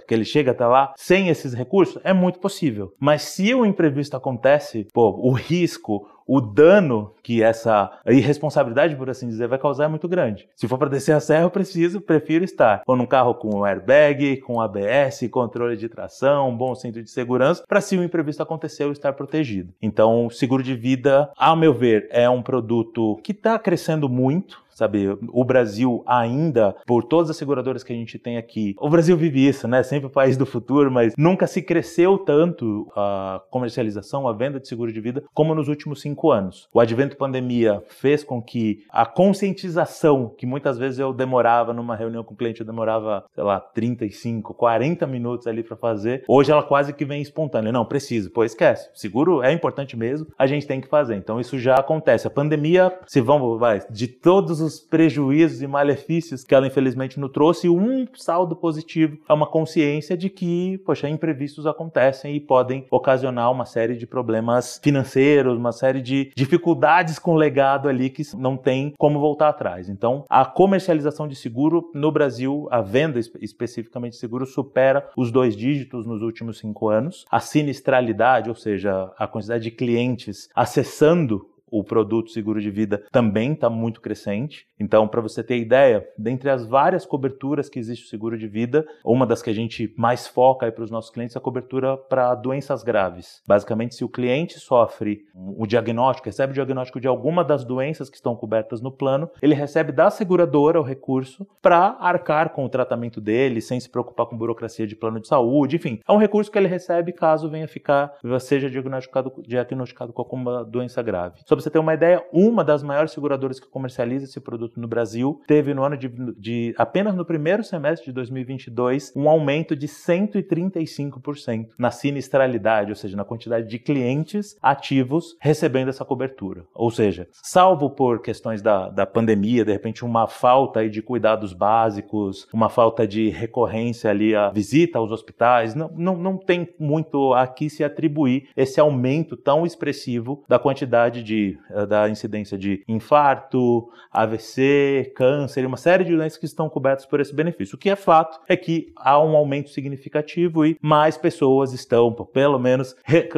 que 0.06 0.14
ele 0.14 0.24
chegue 0.24 0.50
até 0.50 0.66
lá 0.66 0.92
sem 0.96 1.28
esses 1.28 1.54
recursos? 1.54 2.00
É 2.04 2.12
muito 2.12 2.38
possível. 2.38 2.92
Mas 2.98 3.22
se 3.22 3.54
o 3.54 3.64
imprevisto 3.64 4.16
acontece, 4.16 4.86
pô, 4.92 5.10
o 5.10 5.32
risco, 5.32 6.06
o 6.28 6.42
dano 6.42 7.14
que 7.22 7.42
essa 7.42 7.90
irresponsabilidade, 8.06 8.94
por 8.94 9.08
assim 9.08 9.26
dizer, 9.26 9.48
vai 9.48 9.58
causar 9.58 9.86
é 9.86 9.88
muito 9.88 10.06
grande. 10.06 10.46
Se 10.54 10.68
for 10.68 10.76
para 10.76 10.90
descer 10.90 11.12
a 11.12 11.20
serra, 11.20 11.44
eu 11.44 11.50
preciso, 11.50 12.02
prefiro 12.02 12.44
estar 12.44 12.82
ou 12.86 12.94
num 12.94 13.06
carro 13.06 13.34
com 13.34 13.64
airbag, 13.64 14.36
com 14.42 14.60
ABS, 14.60 15.26
controle 15.30 15.76
de 15.76 15.88
tração, 15.88 16.50
um 16.50 16.56
bom 16.56 16.74
centro 16.74 17.02
de 17.02 17.10
segurança, 17.10 17.64
para 17.66 17.80
se 17.80 17.96
o 17.96 18.00
um 18.00 18.04
imprevisto 18.04 18.42
acontecer 18.42 18.84
eu 18.84 18.92
estar 18.92 19.14
protegido. 19.14 19.72
Então, 19.80 20.28
seguro 20.28 20.62
de 20.62 20.74
vida, 20.74 21.30
ao 21.36 21.56
meu 21.56 21.72
ver, 21.72 22.06
é 22.10 22.28
um 22.28 22.42
produto 22.42 23.18
que 23.24 23.32
está 23.32 23.58
crescendo 23.58 24.08
muito 24.08 24.67
sabe? 24.78 25.18
O 25.32 25.44
Brasil 25.44 26.04
ainda, 26.06 26.74
por 26.86 27.02
todas 27.02 27.30
as 27.30 27.36
seguradoras 27.36 27.82
que 27.82 27.92
a 27.92 27.96
gente 27.96 28.16
tem 28.16 28.36
aqui, 28.36 28.76
o 28.78 28.88
Brasil 28.88 29.16
vive 29.16 29.46
isso, 29.46 29.66
né? 29.66 29.82
Sempre 29.82 30.06
o 30.06 30.10
país 30.10 30.36
do 30.36 30.46
futuro, 30.46 30.88
mas 30.90 31.14
nunca 31.18 31.48
se 31.48 31.60
cresceu 31.60 32.16
tanto 32.16 32.86
a 32.94 33.42
comercialização, 33.50 34.28
a 34.28 34.32
venda 34.32 34.60
de 34.60 34.68
seguro 34.68 34.92
de 34.92 35.00
vida 35.00 35.24
como 35.34 35.52
nos 35.52 35.66
últimos 35.66 36.00
cinco 36.00 36.30
anos. 36.30 36.68
O 36.72 36.78
advento 36.78 37.16
pandemia 37.16 37.82
fez 37.88 38.22
com 38.22 38.40
que 38.40 38.84
a 38.90 39.04
conscientização, 39.04 40.32
que 40.38 40.46
muitas 40.46 40.78
vezes 40.78 41.00
eu 41.00 41.12
demorava 41.12 41.72
numa 41.72 41.96
reunião 41.96 42.22
com 42.22 42.34
o 42.34 42.36
cliente, 42.36 42.60
eu 42.60 42.66
demorava, 42.66 43.24
sei 43.34 43.42
lá, 43.42 43.58
35, 43.58 44.54
40 44.54 45.06
minutos 45.08 45.48
ali 45.48 45.64
para 45.64 45.76
fazer, 45.76 46.22
hoje 46.28 46.52
ela 46.52 46.62
quase 46.62 46.92
que 46.92 47.04
vem 47.04 47.20
espontânea. 47.20 47.72
Não, 47.72 47.84
preciso, 47.84 48.30
pô, 48.30 48.44
esquece. 48.44 48.88
Seguro 48.94 49.42
é 49.42 49.52
importante 49.52 49.96
mesmo, 49.96 50.28
a 50.38 50.46
gente 50.46 50.68
tem 50.68 50.80
que 50.80 50.86
fazer. 50.86 51.16
Então 51.16 51.40
isso 51.40 51.58
já 51.58 51.74
acontece. 51.74 52.28
A 52.28 52.30
pandemia, 52.30 52.96
se 53.08 53.20
vamos, 53.20 53.58
vai, 53.58 53.82
de 53.90 54.06
todos 54.06 54.60
os 54.60 54.67
os 54.68 54.78
prejuízos 54.78 55.62
e 55.62 55.66
malefícios 55.66 56.44
que 56.44 56.54
ela 56.54 56.66
infelizmente 56.66 57.18
nos 57.18 57.32
trouxe, 57.32 57.68
um 57.68 58.06
saldo 58.14 58.54
positivo 58.54 59.18
é 59.28 59.32
uma 59.32 59.46
consciência 59.46 60.16
de 60.16 60.28
que, 60.28 60.78
poxa, 60.84 61.08
imprevistos 61.08 61.66
acontecem 61.66 62.36
e 62.36 62.40
podem 62.40 62.86
ocasionar 62.90 63.50
uma 63.50 63.64
série 63.64 63.96
de 63.96 64.06
problemas 64.06 64.78
financeiros, 64.82 65.56
uma 65.56 65.72
série 65.72 66.02
de 66.02 66.30
dificuldades 66.36 67.18
com 67.18 67.32
o 67.32 67.36
legado 67.36 67.88
ali 67.88 68.10
que 68.10 68.22
não 68.36 68.56
tem 68.56 68.92
como 68.98 69.18
voltar 69.18 69.48
atrás. 69.48 69.88
Então, 69.88 70.24
a 70.28 70.44
comercialização 70.44 71.26
de 71.26 71.34
seguro 71.34 71.90
no 71.94 72.12
Brasil, 72.12 72.68
a 72.70 72.80
venda 72.80 73.18
especificamente 73.40 74.12
de 74.12 74.18
seguro, 74.18 74.46
supera 74.46 75.08
os 75.16 75.32
dois 75.32 75.56
dígitos 75.56 76.06
nos 76.06 76.22
últimos 76.22 76.58
cinco 76.58 76.88
anos. 76.88 77.24
A 77.30 77.40
sinistralidade, 77.40 78.50
ou 78.50 78.54
seja, 78.54 79.10
a 79.18 79.26
quantidade 79.26 79.64
de 79.64 79.70
clientes 79.70 80.48
acessando 80.54 81.46
o 81.70 81.84
produto 81.84 82.30
seguro 82.30 82.60
de 82.60 82.70
vida 82.70 83.02
também 83.10 83.52
está 83.52 83.68
muito 83.68 84.00
crescente. 84.00 84.66
Então, 84.78 85.08
para 85.08 85.20
você 85.20 85.42
ter 85.42 85.58
ideia, 85.58 86.06
dentre 86.16 86.50
as 86.50 86.66
várias 86.66 87.04
coberturas 87.04 87.68
que 87.68 87.78
existe 87.78 88.04
o 88.04 88.08
seguro 88.08 88.38
de 88.38 88.46
vida, 88.46 88.86
uma 89.04 89.26
das 89.26 89.42
que 89.42 89.50
a 89.50 89.54
gente 89.54 89.92
mais 89.96 90.26
foca 90.26 90.70
para 90.70 90.84
os 90.84 90.90
nossos 90.90 91.10
clientes 91.10 91.36
é 91.36 91.38
a 91.38 91.42
cobertura 91.42 91.96
para 91.96 92.34
doenças 92.34 92.82
graves. 92.82 93.42
Basicamente, 93.46 93.94
se 93.94 94.04
o 94.04 94.08
cliente 94.08 94.58
sofre 94.58 95.22
o 95.34 95.66
diagnóstico, 95.66 96.28
recebe 96.28 96.52
o 96.52 96.54
diagnóstico 96.54 97.00
de 97.00 97.08
alguma 97.08 97.44
das 97.44 97.64
doenças 97.64 98.08
que 98.10 98.16
estão 98.16 98.36
cobertas 98.36 98.80
no 98.80 98.92
plano, 98.92 99.30
ele 99.40 99.54
recebe 99.54 99.92
da 99.92 100.10
seguradora 100.10 100.80
o 100.80 100.84
recurso 100.84 101.46
para 101.60 101.96
arcar 102.00 102.50
com 102.50 102.64
o 102.64 102.68
tratamento 102.68 103.20
dele, 103.20 103.60
sem 103.60 103.78
se 103.80 103.88
preocupar 103.88 104.26
com 104.26 104.36
burocracia 104.36 104.86
de 104.86 104.96
plano 104.96 105.20
de 105.20 105.28
saúde, 105.28 105.76
enfim. 105.76 106.00
É 106.06 106.12
um 106.12 106.18
recurso 106.18 106.50
que 106.50 106.58
ele 106.58 106.68
recebe 106.68 107.12
caso 107.12 107.48
venha 107.48 107.68
ficar, 107.68 108.14
seja 108.40 108.70
diagnosticado, 108.70 109.32
diagnosticado 109.46 110.12
com 110.12 110.22
alguma 110.22 110.64
doença 110.64 111.02
grave. 111.02 111.40
Para 111.58 111.64
você 111.64 111.70
ter 111.70 111.78
uma 111.80 111.94
ideia, 111.94 112.24
uma 112.32 112.62
das 112.62 112.84
maiores 112.84 113.10
seguradoras 113.10 113.58
que 113.58 113.66
comercializa 113.66 114.26
esse 114.26 114.40
produto 114.40 114.78
no 114.78 114.86
Brasil 114.86 115.40
teve 115.46 115.74
no 115.74 115.82
ano 115.82 115.96
de, 115.96 116.08
de 116.38 116.72
apenas 116.78 117.16
no 117.16 117.24
primeiro 117.24 117.64
semestre 117.64 118.06
de 118.06 118.12
2022 118.12 119.12
um 119.16 119.28
aumento 119.28 119.74
de 119.74 119.88
135% 119.88 121.70
na 121.76 121.90
sinistralidade, 121.90 122.90
ou 122.90 122.96
seja, 122.96 123.16
na 123.16 123.24
quantidade 123.24 123.66
de 123.66 123.76
clientes 123.78 124.56
ativos 124.62 125.36
recebendo 125.40 125.88
essa 125.88 126.04
cobertura. 126.04 126.64
Ou 126.72 126.92
seja, 126.92 127.26
salvo 127.32 127.90
por 127.90 128.22
questões 128.22 128.62
da, 128.62 128.88
da 128.88 129.04
pandemia, 129.04 129.64
de 129.64 129.72
repente 129.72 130.04
uma 130.04 130.28
falta 130.28 130.78
aí 130.80 130.88
de 130.88 131.02
cuidados 131.02 131.52
básicos, 131.52 132.46
uma 132.52 132.68
falta 132.68 133.04
de 133.04 133.30
recorrência 133.30 134.10
ali 134.10 134.32
à 134.32 134.50
visita 134.50 134.98
aos 134.98 135.10
hospitais, 135.10 135.74
não, 135.74 135.90
não, 135.96 136.16
não 136.16 136.36
tem 136.36 136.68
muito 136.78 137.34
aqui 137.34 137.68
se 137.68 137.82
atribuir 137.82 138.48
esse 138.56 138.78
aumento 138.78 139.36
tão 139.36 139.66
expressivo 139.66 140.44
da 140.48 140.58
quantidade 140.58 141.24
de 141.24 141.47
eh, 141.70 141.86
da 141.86 142.08
incidência 142.08 142.58
de 142.58 142.82
infarto, 142.88 143.88
AVC, 144.10 145.12
câncer 145.14 145.64
uma 145.68 145.76
série 145.76 146.04
de 146.04 146.16
doenças 146.16 146.38
que 146.38 146.46
estão 146.46 146.68
cobertas 146.68 147.06
por 147.06 147.20
esse 147.20 147.34
benefício. 147.34 147.76
O 147.76 147.78
que 147.78 147.90
é 147.90 147.96
fato 147.96 148.40
é 148.48 148.56
que 148.56 148.92
há 148.96 149.22
um 149.22 149.36
aumento 149.36 149.70
significativo 149.70 150.66
e 150.66 150.76
mais 150.82 151.16
pessoas 151.16 151.72
estão, 151.72 152.12
pelo 152.12 152.58
menos 152.58 152.96
eh, 153.08 153.28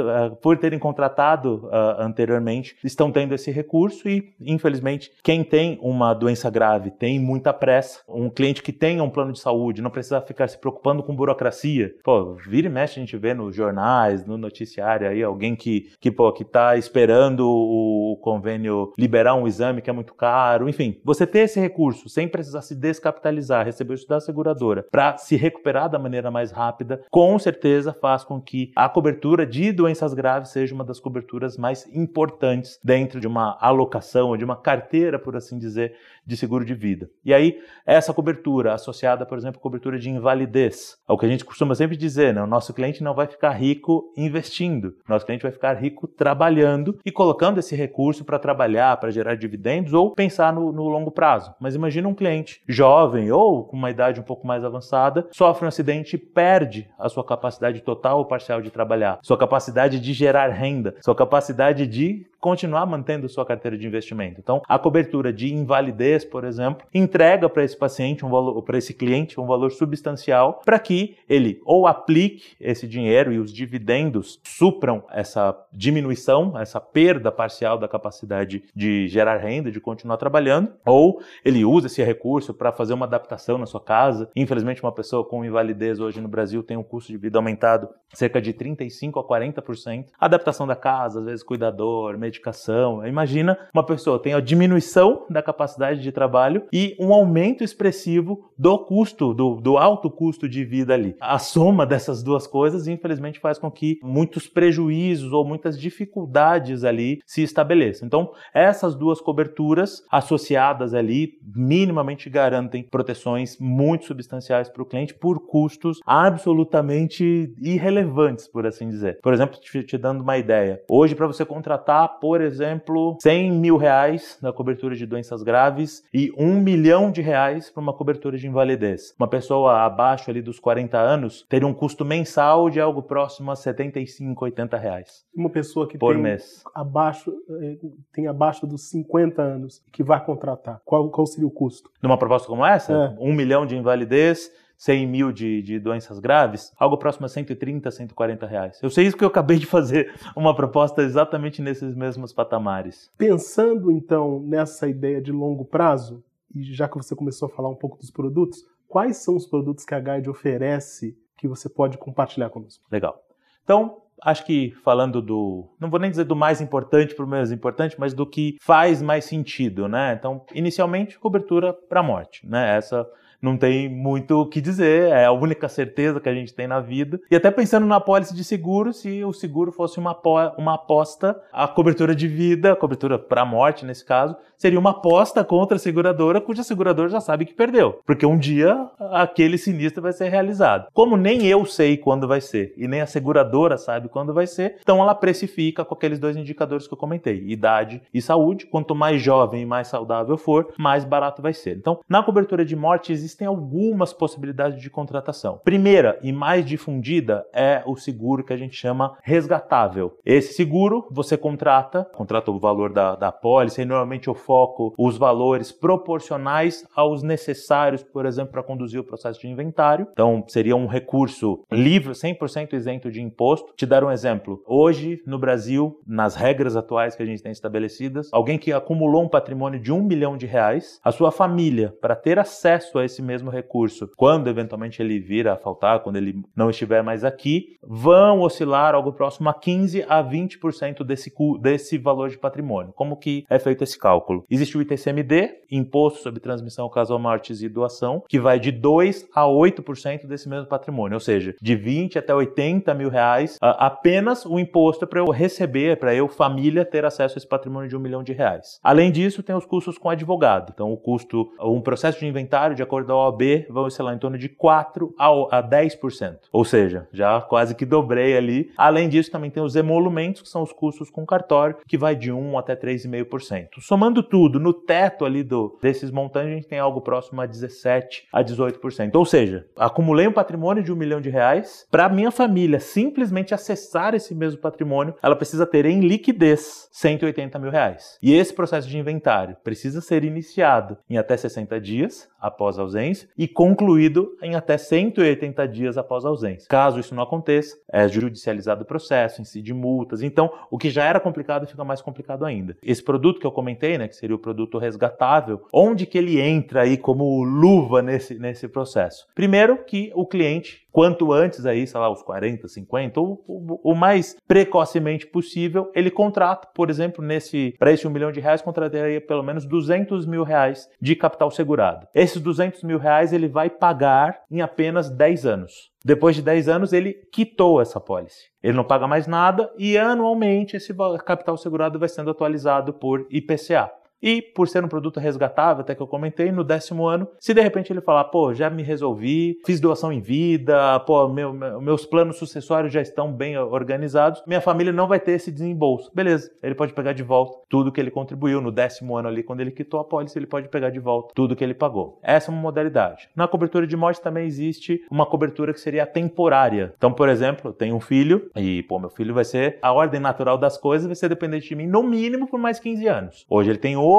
por 0.40 0.56
terem 0.56 0.78
contratado 0.78 1.66
uh, 1.66 2.00
anteriormente, 2.00 2.76
estão 2.82 3.10
tendo 3.10 3.34
esse 3.34 3.50
recurso 3.50 4.08
e, 4.08 4.32
infelizmente, 4.40 5.10
quem 5.22 5.44
tem 5.44 5.78
uma 5.82 6.14
doença 6.14 6.48
grave 6.48 6.90
tem 6.90 7.18
muita 7.18 7.52
pressa. 7.52 8.00
Um 8.08 8.30
cliente 8.30 8.62
que 8.62 8.72
tenha 8.72 9.02
um 9.02 9.10
plano 9.10 9.32
de 9.32 9.40
saúde 9.40 9.82
não 9.82 9.90
precisa 9.90 10.20
ficar 10.20 10.48
se 10.48 10.58
preocupando 10.58 11.02
com 11.02 11.14
burocracia. 11.14 11.94
Pô, 12.02 12.34
vira 12.34 12.68
e 12.68 12.70
mexe 12.70 12.98
a 12.98 13.02
gente 13.02 13.16
vê 13.16 13.34
nos 13.34 13.54
jornais, 13.54 14.24
no 14.24 14.38
noticiário 14.38 15.08
aí 15.08 15.22
alguém 15.22 15.54
que 15.56 15.90
que 16.00 16.10
pô, 16.10 16.32
que 16.32 16.44
tá 16.44 16.76
esperando 16.76 17.48
o 17.48 17.99
o 18.00 18.16
convênio 18.16 18.92
liberar 18.98 19.34
um 19.34 19.46
exame 19.46 19.82
que 19.82 19.90
é 19.90 19.92
muito 19.92 20.14
caro, 20.14 20.68
enfim, 20.68 21.00
você 21.04 21.26
ter 21.26 21.40
esse 21.40 21.60
recurso 21.60 22.08
sem 22.08 22.28
precisar 22.28 22.62
se 22.62 22.74
descapitalizar, 22.74 23.64
receber 23.64 23.94
isso 23.94 24.08
da 24.08 24.20
seguradora 24.20 24.86
para 24.90 25.16
se 25.18 25.36
recuperar 25.36 25.88
da 25.88 25.98
maneira 25.98 26.30
mais 26.30 26.50
rápida, 26.50 27.02
com 27.10 27.38
certeza 27.38 27.92
faz 27.92 28.24
com 28.24 28.40
que 28.40 28.72
a 28.74 28.88
cobertura 28.88 29.46
de 29.46 29.72
doenças 29.72 30.14
graves 30.14 30.50
seja 30.50 30.74
uma 30.74 30.84
das 30.84 31.00
coberturas 31.00 31.56
mais 31.56 31.86
importantes 31.94 32.78
dentro 32.82 33.20
de 33.20 33.26
uma 33.26 33.56
alocação 33.60 34.28
ou 34.28 34.36
de 34.36 34.44
uma 34.44 34.56
carteira, 34.56 35.18
por 35.18 35.36
assim 35.36 35.58
dizer, 35.58 35.94
de 36.26 36.36
seguro 36.36 36.64
de 36.64 36.74
vida. 36.74 37.08
E 37.24 37.34
aí, 37.34 37.58
essa 37.86 38.12
cobertura 38.12 38.74
associada, 38.74 39.26
por 39.26 39.38
exemplo, 39.38 39.58
à 39.58 39.62
cobertura 39.62 39.98
de 39.98 40.10
invalidez, 40.10 40.96
é 41.08 41.12
o 41.12 41.18
que 41.18 41.26
a 41.26 41.28
gente 41.28 41.44
costuma 41.44 41.74
sempre 41.74 41.96
dizer, 41.96 42.34
né? 42.34 42.42
O 42.42 42.46
nosso 42.46 42.72
cliente 42.72 43.02
não 43.02 43.14
vai 43.14 43.26
ficar 43.26 43.50
rico 43.50 44.12
investindo, 44.16 44.94
nosso 45.08 45.26
cliente 45.26 45.42
vai 45.42 45.52
ficar 45.52 45.74
rico 45.74 46.06
trabalhando 46.06 46.98
e 47.04 47.10
colocando 47.10 47.58
esse 47.58 47.74
recurso 47.74 48.24
para 48.24 48.38
trabalhar, 48.38 48.96
para 48.98 49.10
gerar 49.10 49.34
dividendos 49.34 49.92
ou 49.92 50.14
pensar 50.14 50.52
no, 50.52 50.72
no 50.72 50.88
longo 50.88 51.10
prazo. 51.10 51.54
Mas 51.60 51.74
imagina 51.74 52.08
um 52.08 52.14
cliente 52.14 52.62
jovem 52.68 53.30
ou 53.32 53.64
com 53.64 53.76
uma 53.76 53.90
idade 53.90 54.20
um 54.20 54.24
pouco 54.24 54.46
mais 54.46 54.64
avançada, 54.64 55.28
sofre 55.32 55.64
um 55.64 55.68
acidente 55.68 56.16
e 56.16 56.18
perde 56.18 56.88
a 56.98 57.08
sua 57.08 57.24
capacidade 57.24 57.80
total 57.80 58.18
ou 58.18 58.24
parcial 58.24 58.60
de 58.60 58.70
trabalhar, 58.70 59.18
sua 59.22 59.38
capacidade 59.38 59.98
de 59.98 60.12
gerar 60.12 60.48
renda, 60.48 60.94
sua 61.00 61.14
capacidade 61.14 61.86
de 61.86 62.26
continuar 62.40 62.86
mantendo 62.86 63.28
sua 63.28 63.44
carteira 63.44 63.76
de 63.76 63.86
investimento. 63.86 64.40
Então, 64.40 64.62
a 64.68 64.78
cobertura 64.78 65.32
de 65.32 65.52
invalidez, 65.52 66.24
por 66.24 66.44
exemplo, 66.44 66.86
entrega 66.92 67.48
para 67.48 67.62
esse 67.62 67.76
paciente 67.76 68.24
um 68.24 68.30
valor, 68.30 68.62
para 68.62 68.78
esse 68.78 68.94
cliente 68.94 69.38
um 69.38 69.46
valor 69.46 69.70
substancial 69.70 70.60
para 70.64 70.78
que 70.78 71.16
ele 71.28 71.60
ou 71.64 71.86
aplique 71.86 72.56
esse 72.60 72.88
dinheiro 72.88 73.32
e 73.32 73.38
os 73.38 73.52
dividendos 73.52 74.40
supram 74.42 75.04
essa 75.10 75.56
diminuição, 75.72 76.58
essa 76.58 76.80
perda 76.80 77.30
parcial 77.30 77.78
da 77.78 77.88
capacidade 77.88 78.64
de 78.74 79.06
gerar 79.08 79.36
renda, 79.36 79.70
de 79.70 79.80
continuar 79.80 80.16
trabalhando, 80.16 80.72
ou 80.86 81.20
ele 81.44 81.64
usa 81.64 81.86
esse 81.86 82.02
recurso 82.02 82.54
para 82.54 82.72
fazer 82.72 82.94
uma 82.94 83.06
adaptação 83.06 83.58
na 83.58 83.66
sua 83.66 83.80
casa. 83.80 84.30
Infelizmente, 84.34 84.82
uma 84.82 84.92
pessoa 84.92 85.24
com 85.24 85.44
invalidez 85.44 86.00
hoje 86.00 86.20
no 86.20 86.28
Brasil 86.28 86.62
tem 86.62 86.76
um 86.76 86.82
custo 86.82 87.12
de 87.12 87.18
vida 87.18 87.38
aumentado 87.38 87.88
cerca 88.14 88.40
de 88.40 88.52
35 88.52 89.18
a 89.18 89.24
40%. 89.24 90.06
Adaptação 90.18 90.66
da 90.66 90.76
casa, 90.76 91.20
às 91.20 91.24
vezes 91.26 91.42
cuidador, 91.42 92.18
medicação. 92.30 93.06
Imagina 93.06 93.58
uma 93.74 93.84
pessoa 93.84 94.22
tem 94.22 94.32
a 94.32 94.40
diminuição 94.40 95.26
da 95.28 95.42
capacidade 95.42 96.00
de 96.00 96.12
trabalho 96.12 96.64
e 96.72 96.96
um 96.98 97.12
aumento 97.12 97.64
expressivo 97.64 98.49
do 98.60 98.78
custo, 98.78 99.32
do, 99.32 99.54
do 99.54 99.78
alto 99.78 100.10
custo 100.10 100.46
de 100.46 100.62
vida 100.66 100.92
ali. 100.92 101.16
A 101.18 101.38
soma 101.38 101.86
dessas 101.86 102.22
duas 102.22 102.46
coisas, 102.46 102.86
infelizmente, 102.86 103.40
faz 103.40 103.58
com 103.58 103.70
que 103.70 103.98
muitos 104.02 104.46
prejuízos 104.46 105.32
ou 105.32 105.46
muitas 105.46 105.80
dificuldades 105.80 106.84
ali 106.84 107.22
se 107.24 107.42
estabeleçam. 107.42 108.06
Então, 108.06 108.32
essas 108.52 108.94
duas 108.94 109.18
coberturas 109.18 110.02
associadas 110.10 110.92
ali 110.92 111.38
minimamente 111.56 112.28
garantem 112.28 112.82
proteções 112.82 113.56
muito 113.58 114.04
substanciais 114.04 114.68
para 114.68 114.82
o 114.82 114.86
cliente 114.86 115.14
por 115.14 115.40
custos 115.40 116.00
absolutamente 116.04 117.54
irrelevantes, 117.58 118.46
por 118.46 118.66
assim 118.66 118.90
dizer. 118.90 119.20
Por 119.22 119.32
exemplo, 119.32 119.58
te, 119.58 119.82
te 119.84 119.96
dando 119.96 120.20
uma 120.20 120.36
ideia. 120.36 120.82
Hoje, 120.86 121.14
para 121.14 121.26
você 121.26 121.46
contratar 121.46 122.20
por 122.20 122.42
exemplo, 122.42 123.16
100 123.22 123.52
mil 123.52 123.78
reais 123.78 124.36
na 124.42 124.52
cobertura 124.52 124.94
de 124.94 125.06
doenças 125.06 125.42
graves 125.42 126.04
e 126.12 126.30
1 126.36 126.60
milhão 126.60 127.10
de 127.10 127.22
reais 127.22 127.70
para 127.70 127.80
uma 127.82 127.94
cobertura 127.94 128.36
de 128.36 128.49
invalidez. 128.50 129.14
Uma 129.18 129.28
pessoa 129.28 129.82
abaixo 129.84 130.30
ali 130.30 130.42
dos 130.42 130.58
40 130.60 130.98
anos 130.98 131.46
teria 131.48 131.66
um 131.66 131.72
custo 131.74 132.04
mensal 132.04 132.68
de 132.68 132.80
algo 132.80 133.02
próximo 133.02 133.50
a 133.50 133.56
75, 133.56 134.44
80 134.44 134.76
reais. 134.76 135.24
Uma 135.34 135.48
pessoa 135.50 135.88
que 135.88 135.96
por 135.96 136.14
tem 136.14 136.22
mês. 136.22 136.62
abaixo 136.74 137.32
eh, 137.62 137.78
tem 138.12 138.26
abaixo 138.26 138.66
dos 138.66 138.88
50 138.90 139.40
anos 139.40 139.82
que 139.92 140.02
vai 140.02 140.22
contratar, 140.24 140.80
qual, 140.84 141.08
qual 141.10 141.26
seria 141.26 141.46
o 141.46 141.50
custo? 141.50 141.90
Numa 142.02 142.18
proposta 142.18 142.46
como 142.48 142.64
essa, 142.64 142.92
É. 142.92 143.16
1 143.18 143.32
milhão 143.32 143.64
de 143.64 143.76
invalidez, 143.76 144.50
100 144.76 145.06
mil 145.06 145.30
de, 145.30 145.60
de 145.60 145.78
doenças 145.78 146.18
graves, 146.18 146.72
algo 146.78 146.96
próximo 146.96 147.26
a 147.26 147.28
130, 147.28 147.90
140 147.90 148.46
reais. 148.46 148.78
Eu 148.82 148.88
sei 148.88 149.04
isso 149.06 149.16
que 149.16 149.22
eu 149.22 149.28
acabei 149.28 149.58
de 149.58 149.66
fazer 149.66 150.12
uma 150.34 150.56
proposta 150.56 151.02
exatamente 151.02 151.60
nesses 151.60 151.94
mesmos 151.94 152.32
patamares. 152.32 153.10
Pensando 153.18 153.92
então 153.92 154.40
nessa 154.40 154.88
ideia 154.88 155.20
de 155.20 155.30
longo 155.32 155.66
prazo, 155.66 156.22
e 156.54 156.62
já 156.74 156.88
que 156.88 156.96
você 156.96 157.14
começou 157.14 157.46
a 157.46 157.50
falar 157.50 157.68
um 157.68 157.76
pouco 157.76 157.96
dos 157.98 158.10
produtos, 158.10 158.64
quais 158.88 159.18
são 159.18 159.36
os 159.36 159.46
produtos 159.46 159.84
que 159.84 159.94
a 159.94 160.00
Guide 160.00 160.28
oferece 160.28 161.16
que 161.36 161.48
você 161.48 161.68
pode 161.68 161.96
compartilhar 161.96 162.50
conosco? 162.50 162.84
Legal. 162.90 163.22
Então, 163.64 164.02
acho 164.22 164.44
que 164.44 164.72
falando 164.84 165.22
do, 165.22 165.68
não 165.78 165.88
vou 165.88 165.98
nem 165.98 166.10
dizer 166.10 166.24
do 166.24 166.36
mais 166.36 166.60
importante 166.60 167.14
para 167.14 167.24
o 167.24 167.28
menos 167.28 167.52
importante, 167.52 167.98
mas 167.98 168.12
do 168.12 168.26
que 168.26 168.56
faz 168.60 169.00
mais 169.00 169.24
sentido, 169.24 169.88
né? 169.88 170.14
Então, 170.18 170.44
inicialmente, 170.54 171.18
cobertura 171.18 171.72
para 171.72 172.02
morte, 172.02 172.46
né? 172.46 172.76
Essa 172.76 173.08
não 173.40 173.56
tem 173.56 173.88
muito 173.88 174.40
o 174.40 174.46
que 174.46 174.60
dizer, 174.60 175.10
é 175.10 175.24
a 175.24 175.32
única 175.32 175.68
certeza 175.68 176.20
que 176.20 176.28
a 176.28 176.34
gente 176.34 176.54
tem 176.54 176.66
na 176.66 176.80
vida. 176.80 177.20
E 177.30 177.36
até 177.36 177.50
pensando 177.50 177.86
na 177.86 177.96
apólice 177.96 178.34
de 178.34 178.44
seguro, 178.44 178.92
se 178.92 179.24
o 179.24 179.32
seguro 179.32 179.72
fosse 179.72 179.98
uma, 179.98 180.16
uma 180.56 180.74
aposta, 180.74 181.40
a 181.52 181.66
cobertura 181.66 182.14
de 182.14 182.28
vida, 182.28 182.72
a 182.72 182.76
cobertura 182.76 183.18
para 183.18 183.44
morte 183.44 183.84
nesse 183.84 184.04
caso, 184.04 184.36
seria 184.56 184.78
uma 184.78 184.90
aposta 184.90 185.42
contra 185.42 185.76
a 185.76 185.80
seguradora, 185.80 186.40
cuja 186.40 186.62
seguradora 186.62 187.08
já 187.08 187.20
sabe 187.20 187.46
que 187.46 187.54
perdeu, 187.54 188.00
porque 188.04 188.26
um 188.26 188.36
dia 188.36 188.88
aquele 188.98 189.56
sinistro 189.56 190.02
vai 190.02 190.12
ser 190.12 190.28
realizado. 190.28 190.88
Como 190.92 191.16
nem 191.16 191.46
eu 191.46 191.64
sei 191.64 191.96
quando 191.96 192.28
vai 192.28 192.40
ser 192.40 192.74
e 192.76 192.86
nem 192.86 193.00
a 193.00 193.06
seguradora 193.06 193.78
sabe 193.78 194.08
quando 194.08 194.34
vai 194.34 194.46
ser, 194.46 194.76
então 194.80 195.00
ela 195.00 195.14
precifica 195.14 195.84
com 195.84 195.94
aqueles 195.94 196.18
dois 196.18 196.36
indicadores 196.36 196.86
que 196.86 196.92
eu 196.92 196.98
comentei, 196.98 197.42
idade 197.46 198.02
e 198.12 198.20
saúde. 198.20 198.66
Quanto 198.66 198.94
mais 198.94 199.22
jovem 199.22 199.62
e 199.62 199.66
mais 199.66 199.88
saudável 199.88 200.36
for, 200.36 200.74
mais 200.78 201.04
barato 201.04 201.40
vai 201.40 201.54
ser. 201.54 201.76
Então, 201.76 202.00
na 202.08 202.22
cobertura 202.22 202.64
de 202.64 202.76
morte 202.76 203.12
existem 203.30 203.46
algumas 203.46 204.12
possibilidades 204.12 204.80
de 204.80 204.90
contratação. 204.90 205.60
Primeira 205.64 206.18
e 206.22 206.32
mais 206.32 206.64
difundida 206.64 207.46
é 207.52 207.82
o 207.86 207.96
seguro 207.96 208.44
que 208.44 208.52
a 208.52 208.56
gente 208.56 208.76
chama 208.76 209.16
resgatável. 209.22 210.18
Esse 210.24 210.54
seguro 210.54 211.06
você 211.10 211.36
contrata, 211.36 212.04
contrata 212.12 212.50
o 212.50 212.58
valor 212.58 212.92
da, 212.92 213.14
da 213.14 213.30
pólice, 213.30 213.82
e 213.82 213.84
normalmente 213.84 214.28
eu 214.28 214.34
foco 214.34 214.94
os 214.98 215.16
valores 215.16 215.70
proporcionais 215.70 216.84
aos 216.94 217.22
necessários, 217.22 218.02
por 218.02 218.26
exemplo, 218.26 218.52
para 218.52 218.62
conduzir 218.62 219.00
o 219.00 219.04
processo 219.04 219.40
de 219.40 219.48
inventário. 219.48 220.08
Então, 220.12 220.44
seria 220.48 220.76
um 220.76 220.86
recurso 220.86 221.64
livre, 221.70 222.12
100% 222.12 222.72
isento 222.72 223.10
de 223.10 223.22
imposto. 223.22 223.72
Te 223.76 223.86
dar 223.86 224.02
um 224.02 224.10
exemplo. 224.10 224.62
Hoje, 224.66 225.22
no 225.26 225.38
Brasil, 225.38 226.00
nas 226.06 226.34
regras 226.34 226.76
atuais 226.76 227.14
que 227.14 227.22
a 227.22 227.26
gente 227.26 227.42
tem 227.42 227.52
estabelecidas, 227.52 228.28
alguém 228.32 228.58
que 228.58 228.72
acumulou 228.72 229.22
um 229.22 229.28
patrimônio 229.28 229.78
de 229.78 229.92
um 229.92 230.02
milhão 230.02 230.36
de 230.36 230.46
reais, 230.46 231.00
a 231.04 231.12
sua 231.12 231.30
família, 231.30 231.94
para 232.00 232.16
ter 232.16 232.38
acesso 232.38 232.98
a 232.98 233.04
esse 233.04 233.19
esse 233.20 233.22
mesmo 233.22 233.50
recurso, 233.50 234.10
quando 234.16 234.48
eventualmente 234.48 235.00
ele 235.00 235.20
vir 235.20 235.46
a 235.46 235.56
faltar, 235.56 236.00
quando 236.00 236.16
ele 236.16 236.42
não 236.56 236.70
estiver 236.70 237.02
mais 237.02 237.22
aqui, 237.22 237.76
vão 237.82 238.40
oscilar 238.40 238.94
algo 238.94 239.12
próximo 239.12 239.48
a 239.48 239.54
15 239.54 240.04
a 240.08 240.24
20% 240.24 241.04
desse, 241.04 241.32
desse 241.60 241.98
valor 241.98 242.30
de 242.30 242.38
patrimônio. 242.38 242.92
Como 242.94 243.16
que 243.16 243.44
é 243.48 243.58
feito 243.58 243.84
esse 243.84 243.98
cálculo? 243.98 244.44
Existe 244.50 244.76
o 244.76 244.82
ITCMD, 244.82 245.60
Imposto 245.70 246.22
sobre 246.22 246.40
Transmissão 246.40 246.88
Casual 246.88 247.20
Mortes 247.20 247.62
e 247.62 247.68
Doação, 247.68 248.24
que 248.28 248.40
vai 248.40 248.58
de 248.58 248.72
2 248.72 249.28
a 249.34 249.44
8% 249.44 250.26
desse 250.26 250.48
mesmo 250.48 250.66
patrimônio, 250.66 251.14
ou 251.14 251.20
seja, 251.20 251.54
de 251.60 251.76
20 251.76 252.18
até 252.18 252.34
80 252.34 252.92
mil 252.94 253.08
reais, 253.08 253.56
apenas 253.60 254.44
o 254.44 254.58
imposto 254.58 255.06
para 255.06 255.20
eu 255.20 255.30
receber, 255.30 255.98
para 255.98 256.14
eu, 256.14 256.26
família, 256.26 256.84
ter 256.84 257.04
acesso 257.04 257.36
a 257.36 257.38
esse 257.38 257.46
patrimônio 257.46 257.88
de 257.88 257.96
um 257.96 258.00
milhão 258.00 258.22
de 258.22 258.32
reais. 258.32 258.80
Além 258.82 259.12
disso, 259.12 259.42
tem 259.42 259.54
os 259.54 259.66
custos 259.66 259.98
com 259.98 260.08
advogado. 260.08 260.72
Então, 260.74 260.90
o 260.92 260.96
custo, 260.96 261.50
um 261.60 261.80
processo 261.80 262.18
de 262.18 262.26
inventário, 262.26 262.74
de 262.74 262.82
acordo 262.82 263.09
da 263.10 263.16
OAB 263.16 263.66
vão, 263.68 263.90
sei 263.90 264.04
lá, 264.04 264.14
em 264.14 264.18
torno 264.18 264.38
de 264.38 264.48
4 264.48 265.12
a 265.18 265.62
10%. 265.62 266.38
Ou 266.52 266.64
seja, 266.64 267.08
já 267.12 267.40
quase 267.40 267.74
que 267.74 267.84
dobrei 267.84 268.36
ali. 268.36 268.70
Além 268.76 269.08
disso, 269.08 269.30
também 269.30 269.50
tem 269.50 269.62
os 269.62 269.74
emolumentos, 269.74 270.42
que 270.42 270.48
são 270.48 270.62
os 270.62 270.72
custos 270.72 271.10
com 271.10 271.26
cartório, 271.26 271.76
que 271.86 271.98
vai 271.98 272.14
de 272.14 272.30
1 272.30 272.56
até 272.56 272.76
3,5%. 272.76 273.80
Somando 273.80 274.22
tudo, 274.22 274.60
no 274.60 274.72
teto 274.72 275.24
ali 275.24 275.42
do, 275.42 275.76
desses 275.82 276.10
montantes, 276.10 276.52
a 276.52 276.54
gente 276.54 276.68
tem 276.68 276.78
algo 276.78 277.00
próximo 277.00 277.40
a 277.40 277.46
17 277.46 278.28
a 278.32 278.44
18%. 278.44 279.14
Ou 279.16 279.24
seja, 279.24 279.66
acumulei 279.76 280.28
um 280.28 280.32
patrimônio 280.32 280.82
de 280.82 280.92
um 280.92 280.96
milhão 280.96 281.20
de 281.20 281.30
reais. 281.30 281.86
Para 281.90 282.08
minha 282.08 282.30
família 282.30 282.78
simplesmente 282.78 283.52
acessar 283.52 284.14
esse 284.14 284.34
mesmo 284.34 284.60
patrimônio, 284.60 285.14
ela 285.22 285.34
precisa 285.34 285.66
ter 285.66 285.84
em 285.84 286.00
liquidez 286.00 286.88
180 286.92 287.58
mil 287.58 287.70
reais. 287.70 288.18
E 288.22 288.34
esse 288.34 288.54
processo 288.54 288.88
de 288.88 288.98
inventário 288.98 289.56
precisa 289.64 290.00
ser 290.00 290.24
iniciado 290.24 290.96
em 291.08 291.18
até 291.18 291.36
60 291.36 291.80
dias 291.80 292.28
após 292.40 292.78
a 292.78 292.82
ausência 292.82 292.99
e 293.36 293.48
concluído 293.48 294.36
em 294.42 294.54
até 294.54 294.76
180 294.76 295.66
dias 295.68 295.98
após 295.98 296.24
a 296.24 296.28
ausência. 296.28 296.68
Caso 296.68 297.00
isso 297.00 297.14
não 297.14 297.22
aconteça, 297.22 297.76
é 297.90 298.08
judicializado 298.08 298.82
o 298.82 298.86
processo, 298.86 299.40
incide 299.40 299.72
multas. 299.72 300.22
Então, 300.22 300.52
o 300.70 300.78
que 300.78 300.90
já 300.90 301.04
era 301.04 301.20
complicado 301.20 301.66
fica 301.66 301.84
mais 301.84 302.00
complicado 302.00 302.44
ainda. 302.44 302.76
Esse 302.82 303.02
produto 303.02 303.40
que 303.40 303.46
eu 303.46 303.52
comentei, 303.52 303.98
né, 303.98 304.08
que 304.08 304.16
seria 304.16 304.36
o 304.36 304.38
produto 304.38 304.78
resgatável, 304.78 305.62
onde 305.72 306.06
que 306.06 306.18
ele 306.18 306.40
entra 306.40 306.82
aí 306.82 306.96
como 306.96 307.42
luva 307.42 308.02
nesse, 308.02 308.38
nesse 308.38 308.68
processo? 308.68 309.26
Primeiro 309.34 309.84
que 309.84 310.12
o 310.14 310.26
cliente 310.26 310.86
quanto 310.92 311.32
antes 311.32 311.66
aí, 311.66 311.86
sei 311.86 312.00
lá, 312.00 312.10
os 312.10 312.22
40, 312.22 312.68
50, 312.68 313.20
ou 313.20 313.42
o, 313.46 313.94
mais 313.94 314.36
precocemente 314.46 315.26
possível, 315.26 315.90
ele 315.94 316.10
contrata, 316.10 316.68
por 316.74 316.90
exemplo, 316.90 317.24
nesse 317.24 317.74
para 317.78 317.92
esse 317.92 318.06
um 318.06 318.10
milhão 318.10 318.32
de 318.32 318.40
reais, 318.40 318.62
contrataria 318.62 319.20
pelo 319.20 319.42
menos 319.42 319.64
200 319.64 320.26
mil 320.26 320.42
reais 320.42 320.88
de 321.00 321.14
capital 321.14 321.50
segurado. 321.50 322.06
Esses 322.14 322.40
200 322.40 322.82
mil 322.82 322.98
reais 322.98 323.32
ele 323.32 323.48
vai 323.48 323.70
pagar 323.70 324.42
em 324.50 324.60
apenas 324.60 325.10
10 325.10 325.46
anos. 325.46 325.90
Depois 326.02 326.34
de 326.34 326.42
10 326.42 326.68
anos, 326.68 326.92
ele 326.94 327.12
quitou 327.30 327.80
essa 327.80 328.00
pólice. 328.00 328.48
Ele 328.62 328.76
não 328.76 328.84
paga 328.84 329.06
mais 329.06 329.26
nada 329.26 329.70
e 329.76 329.98
anualmente 329.98 330.76
esse 330.76 330.94
capital 331.24 331.58
segurado 331.58 331.98
vai 331.98 332.08
sendo 332.08 332.30
atualizado 332.30 332.94
por 332.94 333.26
IPCA. 333.30 333.90
E 334.22 334.42
por 334.42 334.68
ser 334.68 334.84
um 334.84 334.88
produto 334.88 335.18
resgatável, 335.18 335.82
até 335.82 335.94
que 335.94 336.02
eu 336.02 336.06
comentei, 336.06 336.52
no 336.52 336.64
décimo 336.64 337.06
ano, 337.06 337.28
se 337.38 337.54
de 337.54 337.60
repente 337.60 337.92
ele 337.92 338.00
falar, 338.00 338.24
pô, 338.24 338.52
já 338.52 338.68
me 338.68 338.82
resolvi, 338.82 339.58
fiz 339.64 339.80
doação 339.80 340.12
em 340.12 340.20
vida, 340.20 341.00
pô, 341.00 341.28
meu, 341.28 341.52
meu, 341.52 341.80
meus 341.80 342.04
planos 342.04 342.38
sucessórios 342.38 342.92
já 342.92 343.00
estão 343.00 343.32
bem 343.32 343.56
organizados, 343.58 344.42
minha 344.46 344.60
família 344.60 344.92
não 344.92 345.08
vai 345.08 345.18
ter 345.20 345.32
esse 345.32 345.50
desembolso. 345.50 346.10
Beleza, 346.14 346.50
ele 346.62 346.74
pode 346.74 346.92
pegar 346.92 347.12
de 347.12 347.22
volta 347.22 347.58
tudo 347.68 347.92
que 347.92 348.00
ele 348.00 348.10
contribuiu 348.10 348.60
no 348.60 348.70
décimo 348.70 349.16
ano 349.16 349.28
ali, 349.28 349.42
quando 349.42 349.60
ele 349.60 349.70
quitou 349.70 350.00
a 350.00 350.04
pólice, 350.04 350.38
ele 350.38 350.46
pode 350.46 350.68
pegar 350.68 350.90
de 350.90 350.98
volta 350.98 351.32
tudo 351.34 351.56
que 351.56 351.64
ele 351.64 351.74
pagou. 351.74 352.18
Essa 352.22 352.50
é 352.50 352.52
uma 352.52 352.60
modalidade. 352.60 353.28
Na 353.34 353.48
cobertura 353.48 353.86
de 353.86 353.96
morte 353.96 354.20
também 354.20 354.46
existe 354.46 355.00
uma 355.10 355.26
cobertura 355.26 355.72
que 355.72 355.80
seria 355.80 356.06
temporária. 356.06 356.92
Então, 356.96 357.12
por 357.12 357.28
exemplo, 357.28 357.70
eu 357.70 357.72
tenho 357.72 357.94
um 357.94 358.00
filho 358.00 358.50
e, 358.56 358.82
pô, 358.82 358.98
meu 358.98 359.10
filho 359.10 359.34
vai 359.34 359.44
ser, 359.44 359.78
a 359.80 359.92
ordem 359.92 360.20
natural 360.20 360.58
das 360.58 360.76
coisas 360.76 361.06
vai 361.06 361.16
ser 361.16 361.28
dependente 361.28 361.68
de 361.68 361.74
mim 361.74 361.86
no 361.86 362.02
mínimo 362.02 362.46
por 362.46 362.58
mais 362.58 362.78
15 362.78 363.06
anos. 363.06 363.46
Hoje 363.48 363.70
ele 363.70 363.78
tem 363.78 363.96
8, 363.96 364.09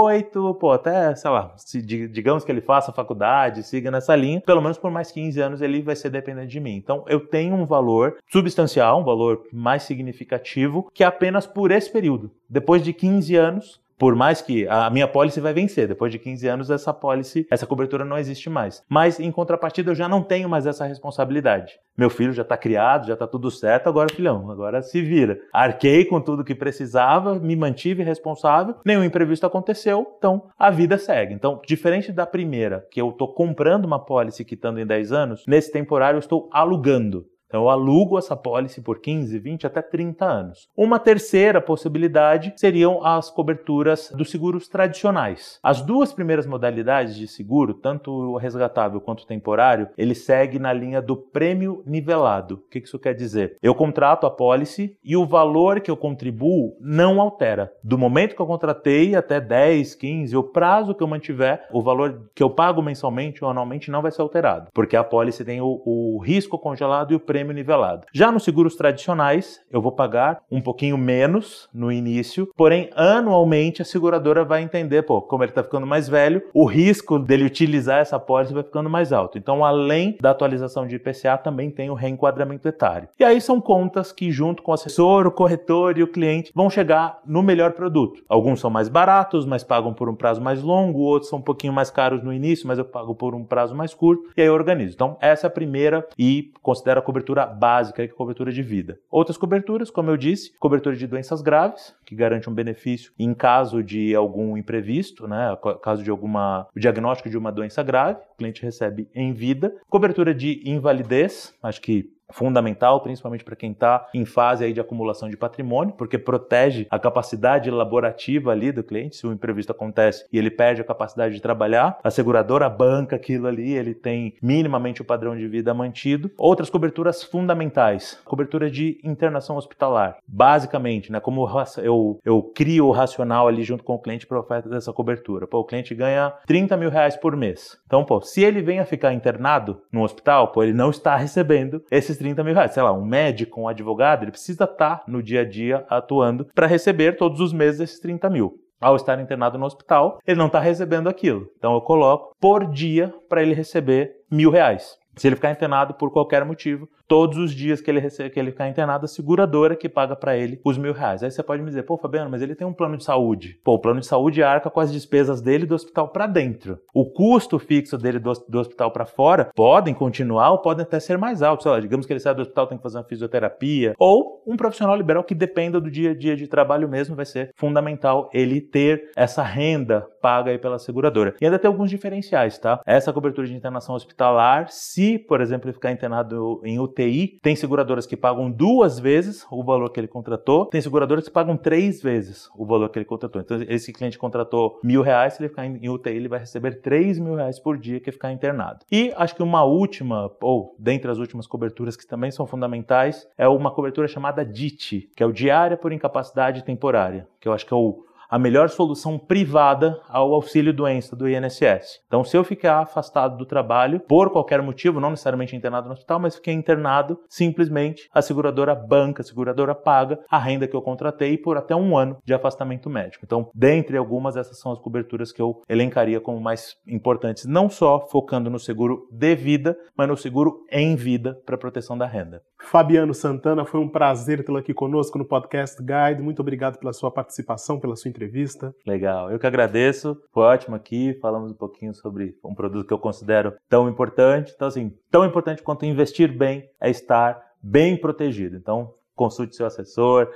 pô, 0.60 0.71
até, 0.71 1.13
sei 1.15 1.30
lá, 1.30 1.54
se, 1.58 1.82
digamos 1.82 2.43
que 2.43 2.51
ele 2.51 2.62
faça 2.62 2.91
faculdade, 2.91 3.63
siga 3.63 3.91
nessa 3.91 4.15
linha, 4.15 4.41
pelo 4.41 4.62
menos 4.62 4.77
por 4.77 4.89
mais 4.89 5.12
15 5.12 5.39
anos 5.41 5.62
ele 5.62 5.82
vai 5.82 5.95
ser 5.95 6.10
dependente 6.10 6.47
de 6.47 6.60
mim. 6.60 6.75
Então 6.75 7.04
eu 7.08 7.19
tenho 7.19 7.56
um 7.56 7.65
valor 7.65 8.17
substancial, 8.32 9.01
um 9.01 9.04
valor 9.04 9.43
mais 9.51 9.84
significativo, 9.84 10.89
que 10.93 11.04
é 11.04 11.08
apenas 11.08 11.45
por 11.45 11.71
esse 11.71 11.91
período. 11.91 12.32
Depois 12.49 12.84
de 12.84 12.93
15 12.93 13.36
anos, 13.36 13.82
por 14.02 14.16
mais 14.16 14.42
que 14.42 14.68
a 14.68 14.90
minha 14.90 15.08
pólice 15.08 15.40
vai 15.40 15.54
vencer, 15.54 15.88
depois 15.88 16.12
de 16.12 16.18
15 16.18 16.48
anos 16.48 16.72
essa 16.72 16.92
pólice, 16.92 17.46
essa 17.52 17.68
cobertura 17.68 18.04
não 18.04 18.18
existe 18.18 18.50
mais. 18.50 18.84
Mas 18.90 19.20
em 19.20 19.32
contrapartida 19.32 19.92
eu 19.92 19.96
já 19.96 20.10
não 20.10 20.24
tenho 20.24 20.50
mais 20.50 20.66
essa 20.66 20.86
responsabilidade. 20.86 21.80
Meu 21.96 22.10
filho 22.10 22.34
já 22.34 22.42
está 22.42 22.58
criado, 22.58 23.06
já 23.06 23.14
está 23.14 23.28
tudo 23.28 23.52
certo, 23.52 23.88
agora 23.88 24.12
filhão, 24.12 24.50
agora 24.50 24.82
se 24.82 25.04
vira. 25.04 25.38
Arquei 25.54 26.04
com 26.04 26.20
tudo 26.20 26.44
que 26.44 26.56
precisava, 26.56 27.36
me 27.36 27.56
mantive 27.56 28.02
responsável, 28.02 28.74
nenhum 28.84 29.04
imprevisto 29.04 29.46
aconteceu, 29.46 30.16
então 30.18 30.48
a 30.58 30.72
vida 30.72 30.98
segue. 30.98 31.36
Então, 31.36 31.62
diferente 31.64 32.12
da 32.12 32.26
primeira, 32.26 32.84
que 32.90 33.00
eu 33.00 33.10
estou 33.10 33.32
comprando 33.32 33.86
uma 33.86 34.04
pólice 34.04 34.44
quitando 34.44 34.80
em 34.80 34.88
10 34.88 35.12
anos, 35.12 35.44
nesse 35.48 35.72
temporário 35.72 36.18
eu 36.18 36.22
estou 36.22 36.50
alugando. 36.52 37.28
Então, 37.52 37.64
eu 37.64 37.70
alugo 37.70 38.18
essa 38.18 38.34
pólice 38.34 38.82
por 38.82 39.00
15, 39.00 39.38
20, 39.38 39.68
até 39.68 39.82
30 39.82 40.26
anos. 40.26 40.70
Uma 40.76 40.98
terceira 40.98 41.60
possibilidade 41.60 42.54
seriam 42.56 43.06
as 43.06 43.30
coberturas 43.30 44.10
dos 44.16 44.32
seguros 44.32 44.70
tradicionais. 44.70 45.60
As 45.62 45.82
duas 45.82 46.14
primeiras 46.14 46.46
modalidades 46.46 47.14
de 47.14 47.28
seguro, 47.28 47.74
tanto 47.74 48.10
o 48.10 48.38
resgatável 48.38 49.02
quanto 49.02 49.24
o 49.24 49.28
temporário, 49.28 49.90
ele 49.98 50.16
segue 50.16 50.60
na 50.60 50.72
linha 50.72 51.02
do 51.02 51.18
prêmio 51.18 51.84
nivelado. 51.86 52.56
O 52.56 52.70
que 52.70 52.80
isso 52.80 52.98
quer 52.98 53.14
dizer? 53.14 53.58
Eu 53.62 53.76
contrato 53.76 54.26
a 54.26 54.32
pólice 54.32 54.96
e 55.04 55.18
o 55.18 55.26
valor 55.26 55.82
que 55.82 55.92
eu 55.92 55.98
contribuo 55.98 56.78
não 56.80 57.20
altera. 57.20 57.74
Do 57.84 57.98
momento 57.98 58.34
que 58.34 58.42
eu 58.42 58.48
contratei 58.48 59.14
até 59.14 59.42
10, 59.42 59.94
15, 59.96 60.38
o 60.38 60.44
prazo 60.44 60.96
que 60.96 61.04
eu 61.04 61.08
mantiver, 61.08 61.68
o 61.70 61.82
valor 61.82 62.30
que 62.34 62.42
eu 62.42 62.50
pago 62.50 62.82
mensalmente 62.82 63.44
ou 63.44 63.50
anualmente 63.50 63.92
não 63.92 64.02
vai 64.02 64.12
ser 64.12 64.22
alterado, 64.22 64.70
porque 64.74 64.96
a 64.96 65.04
pólice 65.04 65.44
tem 65.44 65.60
o, 65.60 65.82
o 65.86 66.18
risco 66.20 66.58
congelado 66.58 67.12
e 67.12 67.16
o 67.16 67.20
prêmio 67.20 67.40
prêmio 67.41 67.54
nivelado. 67.54 68.06
Já 68.13 68.32
nos 68.32 68.43
seguros 68.43 68.75
tradicionais, 68.75 69.60
eu 69.71 69.82
vou 69.82 69.91
pagar 69.91 70.41
um 70.51 70.62
pouquinho 70.62 70.97
menos 70.97 71.67
no 71.73 71.91
início, 71.91 72.47
porém 72.56 72.89
anualmente 72.95 73.82
a 73.82 73.86
seguradora 73.86 74.45
vai 74.45 74.62
entender, 74.62 75.01
pô, 75.04 75.21
como 75.21 75.43
ele 75.43 75.51
está 75.51 75.63
ficando 75.63 75.88
mais 75.88 76.08
velho, 76.08 76.43
o 76.54 76.65
risco 76.65 77.17
dele 77.17 77.45
utilizar 77.45 77.99
essa 77.99 78.19
pólice 78.19 78.54
vai 78.54 78.63
ficando 78.63 78.89
mais 78.89 79.12
alto. 79.12 79.38
Então, 79.38 79.65
além 79.65 80.17
da 80.21 80.30
atualização 80.32 80.86
de 80.86 80.95
IPCA, 80.95 81.38
também 81.38 81.71
tem 81.71 81.89
o 81.89 81.95
reenquadramento 81.95 82.67
etário. 82.67 83.10
E 83.19 83.23
aí 83.23 83.41
são 83.41 83.60
contas 83.60 84.12
que, 84.12 84.32
junto 84.32 84.62
com 84.62 84.71
o 84.71 84.73
assessor, 84.73 85.25
o 85.25 85.32
corretor 85.32 85.97
e 85.97 86.04
o 86.04 86.08
cliente, 86.08 86.51
vão 86.54 86.69
chegar 86.69 87.19
no 87.25 87.41
melhor 87.41 87.71
produto. 87.71 88.21
Alguns 88.30 88.60
são 88.60 88.69
mais 88.69 88.88
baratos, 88.88 89.45
mas 89.45 89.63
pagam 89.63 89.93
por 89.93 90.10
um 90.10 90.15
prazo 90.15 90.41
mais 90.41 90.62
longo, 90.62 90.99
outros 90.99 91.30
são 91.30 91.39
um 91.39 91.43
pouquinho 91.43 91.73
mais 91.73 91.89
caros 91.89 92.23
no 92.23 92.32
início, 92.32 92.67
mas 92.67 92.77
eu 92.77 92.86
pago 92.86 93.15
por 93.15 93.34
um 93.34 93.43
prazo 93.43 93.73
mais 93.73 93.93
curto, 93.93 94.30
e 94.38 94.41
aí 94.41 94.47
eu 94.47 94.54
organizo. 94.54 94.93
Então, 94.93 95.17
essa 95.19 95.47
é 95.47 95.49
a 95.49 95.51
primeira 95.51 96.08
e 96.17 96.51
considero 96.62 96.99
a 96.99 97.04
cobertura 97.04 97.31
básica, 97.46 98.04
que 98.06 98.12
é 98.12 98.13
a 98.13 98.17
cobertura 98.17 98.52
de 98.52 98.62
vida. 98.62 99.00
Outras 99.10 99.38
coberturas, 99.38 99.89
como 99.89 100.10
eu 100.10 100.17
disse, 100.17 100.52
cobertura 100.60 100.96
de 100.96 101.08
doenças 101.08 101.41
graves, 101.41 101.96
que 102.06 102.15
garante 102.15 102.50
um 102.50 102.54
benefício 102.54 103.12
em 103.17 103.34
caso 103.34 103.84
de 103.84 104.15
algum 104.15 104.58
imprevisto, 104.58 105.28
né? 105.28 105.58
Caso 105.82 106.04
de 106.04 106.10
alguma 106.10 106.67
diagnóstico 106.76 107.30
de 107.30 107.38
uma 107.38 107.52
doença 107.52 107.82
grave, 107.84 108.20
o 108.34 108.38
cliente 108.38 108.62
recebe 108.62 109.08
em 109.13 109.34
vida. 109.34 109.74
Cobertura 109.89 110.34
de 110.34 110.62
invalidez, 110.65 111.54
acho 111.62 111.82
que 111.82 112.12
fundamental, 112.32 113.02
principalmente 113.02 113.44
para 113.44 113.56
quem 113.56 113.72
está 113.72 114.10
em 114.13 114.26
fase 114.26 114.63
aí 114.63 114.74
de 114.74 114.80
acumulação 114.80 115.30
de 115.30 115.38
patrimônio, 115.38 115.94
porque 115.98 116.17
protege 116.17 116.88
a 116.89 117.00
capacidade 117.00 117.70
laborativa 117.70 118.52
ali 118.52 118.72
do 118.72 118.84
cliente. 118.84 119.15
Se 119.15 119.28
o 119.28 119.32
imprevisto 119.32 119.72
acontece 119.72 120.26
e 120.32 120.38
ele 120.38 120.52
perde 120.52 120.82
a 120.82 120.86
capacidade 120.86 121.36
de 121.36 121.41
trabalhar, 121.41 122.00
a 122.04 122.12
seguradora 122.12 122.70
banca 122.70 123.15
aquilo 123.15 123.48
ali, 123.48 123.74
ele 123.74 123.94
tem 123.94 124.36
minimamente 124.41 125.02
o 125.02 125.06
padrão 125.06 125.36
de 125.36 125.48
vida 125.48 125.74
mantido. 125.74 126.32
Outras 126.38 126.70
coberturas 126.70 127.24
fundamentais, 127.24 128.20
cobertura 128.26 128.70
de 128.70 129.00
internação 129.04 129.58
hospitalar. 129.58 130.17
Basicamente, 130.28 131.12
né, 131.12 131.20
como 131.20 131.48
eu, 131.78 132.20
eu 132.24 132.44
crio 132.56 132.88
o 132.88 132.91
racional 132.91 133.48
ali 133.48 133.63
junto 133.63 133.84
com 133.84 133.94
o 133.94 134.00
cliente 134.00 134.26
para 134.26 134.39
oferta 134.39 134.70
dessa 134.70 134.94
cobertura. 134.94 135.48
Pô, 135.48 135.60
o 135.60 135.65
cliente 135.65 135.94
ganha 135.94 136.34
30 136.48 136.78
mil 136.78 136.89
reais 136.89 137.15
por 137.15 137.36
mês. 137.36 137.78
Então, 137.86 138.04
pô, 138.04 138.22
se 138.22 138.44
ele 138.44 138.62
vem 138.62 138.80
a 138.80 138.86
ficar 138.86 139.13
internado 139.13 139.82
no 139.91 140.04
hospital, 140.04 140.52
pô, 140.52 140.63
ele 140.63 140.74
não 140.74 140.89
está 140.89 141.15
recebendo 141.15 141.84
esses 141.91 142.20
30 142.22 142.44
mil 142.44 142.54
reais. 142.54 142.74
Sei 142.74 142.84
lá, 142.84 142.94
um 142.94 143.04
médico, 143.04 143.62
um 143.62 143.68
advogado, 143.68 144.24
ele 144.24 144.32
precisa 144.32 144.66
estar 144.66 145.04
no 145.08 145.24
dia 145.24 145.42
a 145.42 145.46
dia 145.46 145.86
atuando 145.90 146.46
para 146.54 146.68
receber 146.68 147.18
todos 147.18 147.40
os 147.40 147.52
meses 147.52 147.82
esses 147.82 148.00
30 148.00 148.30
mil. 148.30 148.60
Ao 148.80 148.96
estar 148.96 149.20
internado 149.20 149.58
no 149.58 149.66
hospital, 149.66 150.20
ele 150.26 150.40
não 150.40 150.48
está 150.48 150.60
recebendo 150.60 151.08
aquilo. 151.08 151.48
Então 151.58 151.74
eu 151.74 151.82
coloco 151.82 152.36
por 152.40 152.66
dia 152.66 153.14
para 153.30 153.42
ele 153.42 153.54
receber 153.54 154.12
mil 154.30 154.50
reais. 154.50 154.98
Se 155.16 155.28
ele 155.28 155.36
ficar 155.36 155.52
internado 155.52 155.94
por 155.94 156.12
qualquer 156.12 156.46
motivo, 156.46 156.88
todos 157.12 157.38
os 157.38 157.54
dias 157.54 157.82
que 157.82 157.91
ele, 157.91 158.00
recebe, 158.00 158.30
que 158.30 158.39
ele 158.39 158.52
ficar 158.52 158.69
internado, 158.69 159.04
a 159.04 159.08
seguradora 159.08 159.76
que 159.76 159.89
paga 159.89 160.15
para 160.15 160.38
ele 160.38 160.62
os 160.63 160.78
mil 160.78 160.93
reais. 160.93 161.21
Aí 161.21 161.30
você 161.30 161.43
pode 161.43 161.62
me 161.62 161.67
dizer, 161.67 161.84
pô, 161.84 161.97
Fabiano, 161.97 162.32
mas 162.32 162.41
ele 162.41 162.56
tem 162.56 162.65
um 162.65 162.71
plano 162.71 162.95
de 162.95 163.04
saúde. 163.04 163.60
Pô, 163.65 163.74
o 163.74 163.80
plano 163.80 164.00
de 164.00 164.06
saúde 164.06 164.41
arca 164.41 164.69
com 164.69 164.80
as 164.80 164.93
despesas 164.93 165.41
dele 165.41 165.65
do 165.65 165.76
hospital 165.76 166.08
para 166.08 166.26
dentro. 166.26 166.80
O 166.93 167.04
custo 167.04 167.60
fixo 167.60 167.97
dele 167.97 168.17
do, 168.17 168.32
do 168.47 168.60
hospital 168.62 168.91
para 168.91 169.06
fora 169.06 169.52
podem 169.54 169.93
continuar 169.93 170.52
ou 170.52 170.60
podem 170.60 170.84
até 170.84 171.02
ser 171.02 171.17
mais 171.17 171.41
altos. 171.41 171.63
Sei 171.63 171.71
lá, 171.74 171.82
digamos 171.82 172.06
que 172.06 172.13
ele 172.13 172.19
sai 172.21 172.34
do 172.34 172.43
hospital, 172.43 172.67
tem 172.67 172.78
que 172.78 172.84
fazer 172.84 173.00
uma 173.00 173.04
fisioterapia. 173.04 173.93
Ou 174.00 174.41
um 174.47 174.56
profissional 174.56 174.95
liberal 174.95 175.26
que 175.26 175.36
dependa 175.36 175.82
do 175.82 175.91
dia 175.91 176.12
a 176.12 176.15
dia 176.15 176.38
de 176.38 176.47
trabalho 176.47 176.88
mesmo, 176.88 177.13
vai 177.13 177.26
ser 177.26 177.52
fundamental 177.58 178.30
ele 178.34 178.62
ter 178.62 179.12
essa 179.17 179.43
renda 179.43 180.08
paga 180.21 180.52
aí 180.52 180.58
pela 180.58 180.80
seguradora. 180.80 181.36
E 181.41 181.45
ainda 181.45 181.60
tem 181.60 181.67
alguns 181.67 181.89
diferenciais, 181.89 182.58
tá? 182.58 182.80
Essa 182.86 183.12
cobertura 183.12 183.47
de 183.47 183.56
internação 183.56 183.95
hospitalar, 183.95 184.69
se, 184.69 185.17
por 185.17 185.41
exemplo, 185.41 185.67
ele 185.67 185.74
ficar 185.74 185.91
internado 185.91 186.62
em 186.63 186.80
UTI, 186.80 187.01
Tem 187.42 187.56
seguradoras 187.56 188.06
que 188.06 188.18
pagam 188.18 188.52
duas 188.52 189.00
vezes 189.00 189.46
o 189.52 189.64
valor 189.64 189.90
que 189.90 190.00
ele 190.00 190.08
contratou, 190.08 190.66
tem 190.66 190.82
seguradoras 190.82 191.26
que 191.26 191.32
pagam 191.32 191.58
três 191.58 192.02
vezes 192.02 192.50
o 192.56 192.66
valor 192.66 192.90
que 192.90 193.00
ele 193.00 193.06
contratou. 193.06 193.42
Então, 193.42 193.62
esse 193.68 193.92
cliente 193.92 194.18
contratou 194.18 194.80
mil 194.84 195.02
reais, 195.02 195.34
se 195.34 195.42
ele 195.42 195.50
ficar 195.50 195.66
em 195.66 195.90
UTI, 195.90 196.12
ele 196.12 196.28
vai 196.28 196.40
receber 196.40 196.82
três 196.82 197.20
mil 197.20 197.36
reais 197.36 197.60
por 197.60 197.78
dia 197.78 198.00
que 198.00 198.12
ficar 198.12 198.32
internado. 198.32 198.86
E 198.92 199.14
acho 199.16 199.36
que 199.36 199.44
uma 199.44 199.64
última, 199.64 200.32
ou 200.42 200.76
dentre 200.78 201.10
as 201.10 201.18
últimas 201.18 201.48
coberturas 201.48 201.96
que 201.96 202.08
também 202.08 202.32
são 202.32 202.46
fundamentais, 202.46 203.28
é 203.38 203.48
uma 203.48 203.72
cobertura 203.72 204.08
chamada 204.08 204.46
DIT, 204.46 205.10
que 205.16 205.24
é 205.24 205.26
o 205.26 205.32
Diária 205.32 205.78
por 205.78 205.92
Incapacidade 205.92 206.64
Temporária, 206.64 207.28
que 207.40 207.48
eu 207.48 207.54
acho 207.54 207.66
que 207.66 207.74
é 207.74 207.78
o 207.78 208.06
a 208.32 208.39
melhor 208.39 208.70
solução 208.70 209.20
privada 209.20 210.02
ao 210.08 210.34
auxílio 210.34 210.74
doença 210.74 211.17
do 211.17 211.28
INSS. 211.28 212.00
Então, 212.08 212.24
se 212.24 212.38
eu 212.38 212.46
ficar 212.46 212.80
afastado 212.80 213.36
do 213.36 213.46
trabalho 213.46 214.00
por 214.00 214.32
qualquer 214.32 214.62
motivo, 214.62 215.02
não 215.02 215.10
necessariamente 215.10 215.54
internado 215.54 215.88
no 215.88 215.94
hospital, 215.94 216.17
mas 216.17 216.36
fiquei 216.36 216.54
internado, 216.54 217.20
simplesmente 217.28 218.08
a 218.13 218.22
seguradora 218.22 218.74
banca, 218.74 219.22
a 219.22 219.26
seguradora 219.26 219.76
paga 219.76 220.17
a 220.30 220.38
renda 220.38 220.65
que 220.65 220.76
eu 220.76 220.82
contratei 220.82 221.38
por 221.38 221.58
até 221.58 221.76
um 221.76 221.98
ano 221.98 222.17
de 222.24 222.34
afastamento 222.34 222.89
médico. 222.89 223.26
Então, 223.26 223.50
dentre 223.54 223.98
algumas, 223.98 224.38
essas 224.38 224.60
são 224.60 224.72
as 224.72 224.80
coberturas 224.80 225.34
que 225.34 225.41
eu 225.41 225.62
elencaria 225.67 226.22
como 226.22 226.39
mais 226.39 226.76
importantes, 226.88 227.46
não 227.46 227.70
só 227.70 228.08
focando 228.08 228.50
no 228.50 228.60
seguro 228.60 229.10
de 229.12 229.36
vida, 229.36 229.78
mas 229.98 230.08
no 230.08 230.15
seguro 230.15 230.65
em 230.72 230.96
vida 230.96 231.38
para 231.46 231.58
proteção 231.58 231.98
da 231.98 232.06
renda. 232.06 232.41
Fabiano 232.62 233.13
Santana, 233.13 233.65
foi 233.65 233.80
um 233.80 233.89
prazer 233.89 234.46
tê-lo 234.46 234.58
aqui 234.58 234.74
conosco 234.74 235.17
no 235.17 235.26
Podcast 235.26 235.82
Guide. 235.82 236.22
Muito 236.22 236.41
obrigado 236.41 236.78
pela 236.78 236.94
sua 236.94 237.12
participação, 237.12 237.80
pela 237.80 237.96
sua 237.96 238.10
entrevista. 238.22 238.74
Legal, 238.86 239.32
eu 239.32 239.40
que 239.40 239.48
agradeço. 239.48 240.22
Foi 240.32 240.44
ótimo 240.44 240.76
aqui. 240.76 241.18
Falamos 241.22 241.52
um 241.52 241.56
pouquinho 241.56 241.94
sobre 241.94 242.38
um 242.44 242.54
produto 242.54 242.88
que 242.88 242.94
eu 242.94 243.00
considero 243.00 243.54
tão 243.68 243.90
importante. 243.90 244.54
Então, 244.56 244.68
assim, 244.68 244.94
tão 245.10 245.26
importante 245.26 245.64
quanto 245.64 245.86
investir 245.86 246.32
bem 246.32 246.70
é 246.80 246.90
estar 246.90 247.42
bem 247.62 247.98
protegido. 247.98 248.56
Então, 248.56 248.94
consulte 249.16 249.56
seu 249.56 249.66
assessor, 249.66 250.30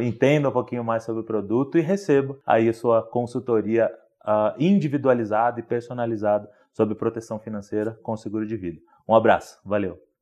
entenda 0.00 0.48
um 0.48 0.52
pouquinho 0.52 0.84
mais 0.84 1.04
sobre 1.04 1.22
o 1.22 1.24
produto 1.24 1.78
e 1.78 1.80
receba 1.80 2.36
aí 2.46 2.68
a 2.68 2.72
sua 2.72 3.02
consultoria 3.02 3.90
uh, 4.22 4.54
individualizada 4.58 5.60
e 5.60 5.62
personalizada 5.62 6.48
sobre 6.72 6.94
proteção 6.94 7.38
financeira 7.38 7.98
com 8.02 8.16
seguro 8.16 8.46
de 8.46 8.56
vida. 8.56 8.80
Um 9.06 9.14
abraço, 9.14 9.60
valeu! 9.64 10.11